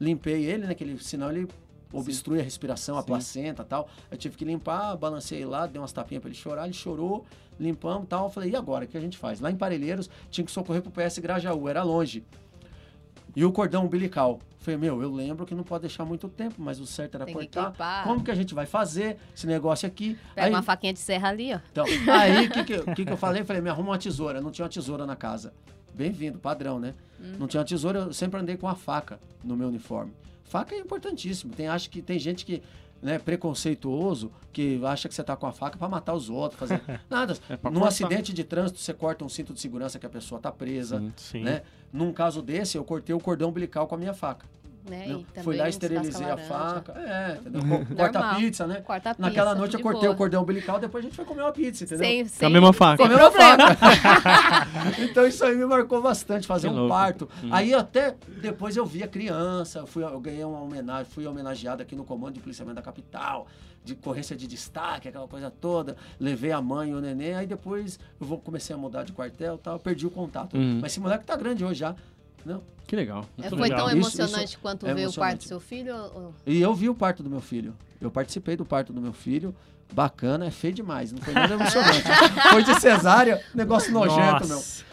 [0.00, 0.74] limpei ele, né?
[0.74, 1.46] Que ele, senão ele
[1.92, 3.06] obstrui a respiração, a Sim.
[3.06, 3.88] placenta e tal.
[4.10, 7.24] Eu tive que limpar, balancei lá, dei umas tapinhas pra ele chorar, ele chorou,
[7.58, 8.24] limpamos e tal.
[8.26, 8.84] Eu falei, e agora?
[8.84, 9.40] O que a gente faz?
[9.40, 12.24] Lá em Parelheiros, tinha que socorrer pro PS Grajaú, era longe.
[13.36, 14.40] E o cordão umbilical.
[14.58, 17.34] Falei, meu, eu lembro que não pode deixar muito tempo, mas o certo era Tem
[17.36, 17.66] que cortar.
[17.70, 18.04] clipar.
[18.04, 20.18] Como que a gente vai fazer esse negócio aqui?
[20.34, 21.60] Pega Aí- uma faquinha de serra ali, ó.
[21.70, 23.44] então, aí o que, que, eu- que, que eu falei?
[23.44, 24.40] Falei, me arruma uma tesoura.
[24.40, 25.52] Não tinha uma tesoura na casa.
[25.94, 26.94] Bem-vindo, padrão, né?
[27.38, 30.12] Não tinha uma tesoura, eu sempre andei com a faca no meu uniforme.
[30.44, 31.52] Faca é importantíssimo.
[31.54, 32.62] Tem, acho que tem gente que
[33.02, 36.80] né, preconceituoso que acha que você tá com a faca para matar os outros, fazer
[37.10, 37.34] nada.
[37.48, 37.88] É Num cortar.
[37.88, 41.12] acidente de trânsito, você corta um cinto de segurança que a pessoa tá presa, Sim.
[41.16, 41.42] Sim.
[41.42, 41.62] né?
[41.92, 44.46] Num caso desse, eu cortei o cordão umbilical com a minha faca.
[44.88, 45.06] Né?
[45.08, 46.48] Não, E Fui lá, esterilizei a laranja.
[46.48, 46.92] faca.
[46.98, 47.60] É, entendeu?
[47.86, 48.80] Co- Corta a pizza, né?
[48.82, 49.28] Corta a pizza.
[49.28, 50.12] Naquela noite eu cortei boa.
[50.14, 52.04] o cordão umbilical, depois a gente foi comer uma pizza, entendeu?
[52.06, 52.96] Sem, Com a sem, mesma faca.
[53.02, 53.76] sem Com a mesma problema.
[54.98, 56.94] então isso aí me marcou bastante, fazer Que um louco.
[56.94, 57.28] parto.
[57.42, 57.48] Hum.
[57.52, 61.94] Aí até depois eu vi a criança, fui, eu ganhei uma homenagem, fui homenageado aqui
[61.96, 63.46] no comando de policiamento da capital,
[63.84, 65.96] de ocorrência de destaque, aquela coisa toda.
[66.18, 69.54] Levei a mãe e o neném, aí depois eu vou comecei a mudar de quartel
[69.56, 70.56] e tal, perdi o contato.
[70.56, 70.78] Uhum.
[70.80, 71.94] Mas esse moleque tá grande hoje já.
[72.46, 72.62] Não.
[72.86, 73.26] Que legal.
[73.42, 73.78] É, foi legal.
[73.78, 75.94] tão Isso- emocionante isso quanto é ver o parto do seu filho?
[75.96, 77.74] ou- E eu vi o parto do meu filho.
[78.00, 79.54] Eu participei do parto do meu filho.
[79.92, 81.12] Bacana, é feio demais.
[81.12, 82.02] Não foi nada emocionante.
[82.50, 84.56] foi de cesárea, negócio nojento, meu.
[84.56, 84.84] Nossa.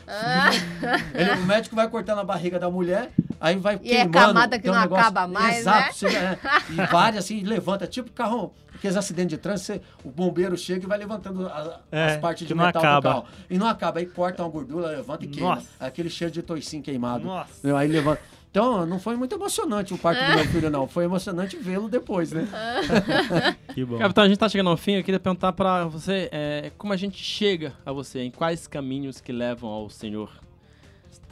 [1.13, 3.11] Ele- o médico vai cortando a barriga da mulher,
[3.43, 4.11] aí vai E é queimando.
[4.13, 5.91] camada que tem um não negócio- acaba mais, Exato, né?
[5.91, 6.39] você- é.
[6.71, 10.87] E várias assim, levanta, tipo carro, aqueles acidentes de trânsito, você- o bombeiro chega e
[10.87, 12.99] vai levantando a- É, as partes de metal acaba.
[13.09, 13.25] do carro.
[13.49, 15.55] E não acaba, aí corta uma gordura, levanta e queima.
[15.55, 15.67] Nossa.
[15.79, 17.25] Aquele cheiro de toicinho queimado.
[17.25, 17.77] Nossa.
[17.77, 18.21] Aí levanta.
[18.49, 20.87] Então, não foi muito emocionante o parto do meu filho, não.
[20.87, 22.47] Foi emocionante vê-lo depois, né?
[23.73, 23.97] Que bom.
[23.97, 24.91] Capitão, a gente tá chegando ao fim.
[24.93, 29.19] Eu queria perguntar pra você é, como a gente chega a você, em quais caminhos
[29.19, 30.29] que levam ao Senhor?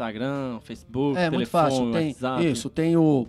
[0.02, 1.91] Instagram, Facebook, É telefone, muito fácil.
[1.91, 2.52] Tem, WhatsApp.
[2.52, 3.28] isso, tem o.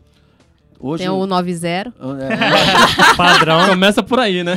[0.80, 1.04] Hoje.
[1.04, 1.66] Tem o 90.
[1.78, 1.92] é,
[3.16, 3.68] Padrão.
[3.68, 4.54] Começa por aí, né?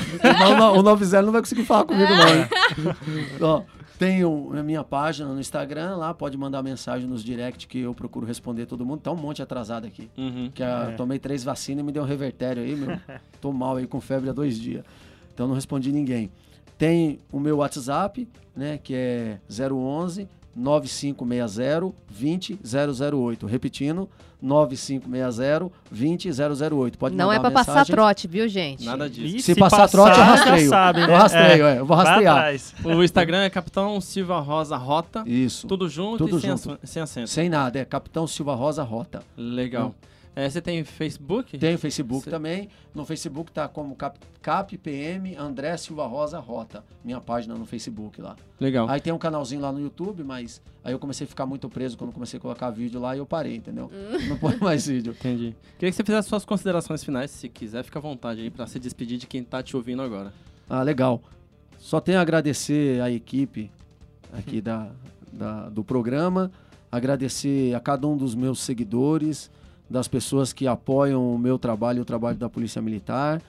[0.50, 2.28] o, no- o 90 não vai conseguir falar comigo, não.
[2.28, 2.48] hein?
[3.40, 3.62] Ó,
[4.00, 7.94] tem o- a minha página no Instagram, lá pode mandar mensagem nos direct que eu
[7.94, 9.02] procuro responder todo mundo.
[9.02, 10.10] Tá um monte atrasado aqui.
[10.18, 10.50] Uhum.
[10.52, 10.96] Que a- É.
[10.96, 12.98] tomei três vacinas e me deu um revertério aí, meu.
[13.40, 14.84] Tô mal aí com febre há dois dias.
[15.32, 16.32] Então não respondi ninguém.
[16.76, 19.38] Tem o meu WhatsApp, né, que é
[19.72, 23.46] 011 9560 20008.
[23.46, 24.10] Repetindo,
[24.42, 26.98] 9560 20008.
[26.98, 28.86] Pode Não é pra passar trote, viu, gente?
[28.86, 29.38] Nada disso.
[29.38, 30.70] E Se, passar, trote, eu rastreio.
[30.70, 31.14] sabe, né?
[31.14, 31.80] Eu rastreio, é.
[31.80, 32.56] Eu vou rastrear.
[32.86, 35.24] O Instagram é Capitão Silva Rosa Rota.
[35.26, 35.68] Isso.
[35.68, 36.72] Tudo junto Tudo e sem, junto.
[36.72, 37.30] ac- sem acento.
[37.30, 39.22] Sem nada, é Capitão Silva Rosa Rota.
[39.38, 39.94] Legal.
[40.36, 41.58] É, você tem Facebook?
[41.58, 42.68] Tem o Facebook Cê- também.
[42.94, 46.84] No Facebook tá como Cap, CapPM André Silva Rosa Rota.
[47.04, 48.36] Minha página no Facebook lá.
[48.60, 48.90] Legal.
[48.90, 51.98] Aí tem um canalzinho lá no YouTube, mas aí eu comecei a ficar muito preso
[51.98, 53.90] quando comecei a colocar vídeo lá e eu parei, entendeu?
[54.28, 55.14] Não põe mais vídeo.
[55.18, 55.56] Entendi.
[55.80, 58.78] Queria que você fizesse suas considerações finais, se quiser, fica à vontade aí pra se
[58.80, 60.34] despedir de quem tá te ouvindo agora.
[60.70, 61.22] Ah, legal.
[61.78, 63.72] Só tenho a agradecer a equipe
[64.34, 64.90] aqui da,
[65.32, 66.52] da- do programa,
[66.92, 69.52] agradecer a cada um dos meus seguidores,
[69.90, 73.42] das pessoas que apoiam o meu trabalho e o trabalho da Polícia Militar,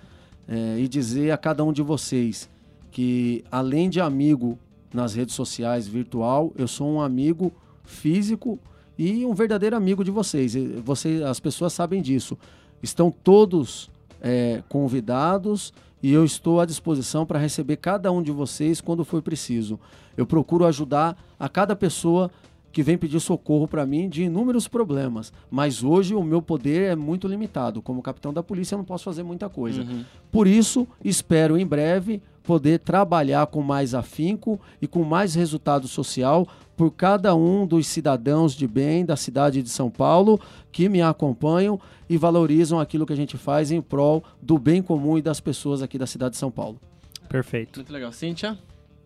[0.48, 2.48] eh, e dizer a cada um de vocês
[2.90, 4.58] que, além de amigo
[4.92, 7.52] nas redes sociais virtual, eu sou um amigo
[7.84, 8.58] físico
[8.98, 10.54] e um verdadeiro amigo de vocês.
[10.54, 12.38] E Você, as pessoas sabem disso.
[12.82, 15.72] Estão todos eh, convidados
[16.02, 19.78] e eu estou à disposição para receber cada um de vocês quando for preciso.
[20.16, 22.30] Eu procuro ajudar a cada pessoa
[22.76, 26.94] que vem pedir socorro para mim de inúmeros problemas, mas hoje o meu poder é
[26.94, 27.80] muito limitado.
[27.80, 29.80] Como capitão da polícia, eu não posso fazer muita coisa.
[29.80, 30.04] Uhum.
[30.30, 36.46] Por isso, espero em breve poder trabalhar com mais afinco e com mais resultado social
[36.76, 40.38] por cada um dos cidadãos de bem da cidade de São Paulo
[40.70, 45.16] que me acompanham e valorizam aquilo que a gente faz em prol do bem comum
[45.16, 46.78] e das pessoas aqui da cidade de São Paulo.
[47.26, 47.78] Perfeito.
[47.78, 48.12] Muito legal.
[48.12, 48.58] Cíntia?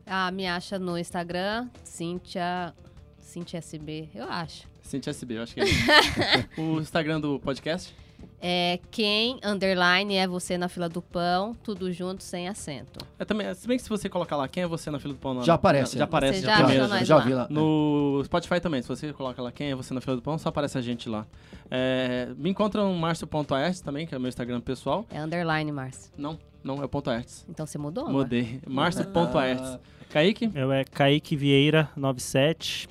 [0.04, 2.74] Ah, me acha no Instagram, Cíntia,
[3.30, 4.66] Cíntia SB, eu acho.
[4.82, 5.64] Cíntia SB, eu acho que é.
[6.60, 7.94] o Instagram do podcast?
[8.42, 12.98] É quem, underline, é você na fila do pão, tudo junto, sem acento.
[13.18, 15.20] É também, se bem que se você colocar lá quem é você na fila do
[15.20, 16.04] pão, na- Já aparece, Já é.
[16.04, 17.04] aparece, Você já já primeiro.
[17.04, 17.22] já lá.
[17.22, 17.46] vi lá.
[17.48, 20.48] No Spotify também, se você coloca lá quem é você na fila do pão, só
[20.48, 21.24] aparece a gente lá.
[21.70, 25.06] É, me encontra no marcio.arts também, que é o meu Instagram pessoal.
[25.08, 26.10] É underline, Márcio.
[26.18, 27.46] Não, não, é o ponto arts.
[27.48, 28.08] Então você mudou?
[28.10, 28.60] Mudei.
[28.66, 29.78] Marcio.arts.
[30.10, 30.50] Kaique?
[30.52, 32.88] Eu é Kaique Vieira 97.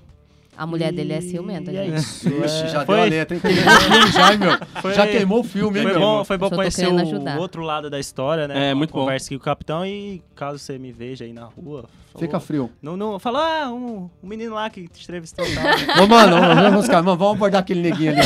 [0.59, 1.95] A mulher dele é ciumenta, e é gente.
[1.99, 2.27] isso.
[2.27, 3.41] Ixi, é, já foi, deu a letra, hein?
[4.11, 4.51] Já, meu?
[4.81, 6.01] Foi- Já queimou o filme, hein, Foi meu?
[6.01, 7.39] bom, foi bom conhecer o ajudar.
[7.39, 8.67] outro lado da história, né?
[8.67, 8.99] É, Uma muito bom.
[8.99, 11.85] Conversa aqui com o capitão e caso você me veja aí na rua.
[12.11, 12.69] Falou- Fica frio.
[12.81, 15.63] Não, não, fala, ah, um, um menino lá que te entrevistou tal.
[16.03, 16.35] Ô, mano,
[16.71, 18.21] vamos, ficar, mano, vamos abordar aquele neguinho ali.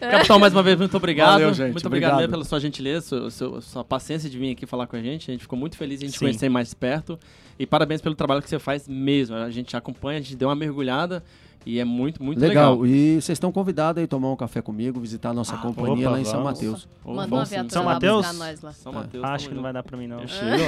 [0.00, 1.32] Capitão, mais uma vez, muito obrigado.
[1.32, 2.30] Valeu, gente, Muito obrigado, obrigado.
[2.30, 5.30] pela sua gentileza, sua, sua- sua paciência de vir aqui falar com a gente.
[5.30, 6.18] A gente ficou muito feliz gente Sim.
[6.18, 7.18] conhecer mais perto.
[7.58, 9.36] E parabéns pelo trabalho que você faz mesmo.
[9.36, 11.22] A gente acompanha, a gente deu uma mergulhada
[11.64, 12.80] e é muito, muito legal.
[12.80, 12.86] Legal.
[12.86, 16.06] E vocês estão convidados aí a tomar um café comigo, visitar a nossa Ah, companhia
[16.08, 16.42] opa, lá em São.
[16.42, 16.88] Mateus.
[17.04, 18.16] Bom uma viatura São lá Mateus?
[18.26, 18.72] buscar nós lá.
[18.72, 19.24] São Mateus.
[19.24, 20.20] Acho tamo que não vai dar pra mim, não.
[20.20, 20.62] Eu chego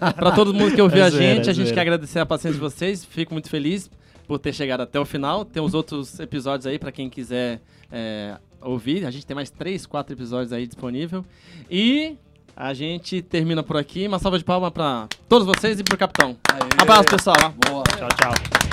[0.00, 0.12] lá.
[0.16, 1.74] pra todo mundo que ouviu a É zoeira, gente, é a gente zoeira.
[1.74, 3.04] quer agradecer a paciência de vocês.
[3.04, 3.90] Fico muito feliz
[4.26, 5.44] por ter chegado até o final.
[5.44, 9.06] Tem os outros episódios aí pra quem quiser é, ouvir.
[9.06, 11.24] A gente tem mais três, quatro episódios aí disponível.
[11.70, 12.16] E
[12.56, 14.06] a gente termina por aqui.
[14.06, 16.36] Uma salva de palmas pra todos vocês e pro capitão.
[16.52, 16.58] Aê.
[16.78, 17.54] Abraço, pessoal.
[17.68, 17.84] Boa.
[17.84, 18.65] Tchau, tchau.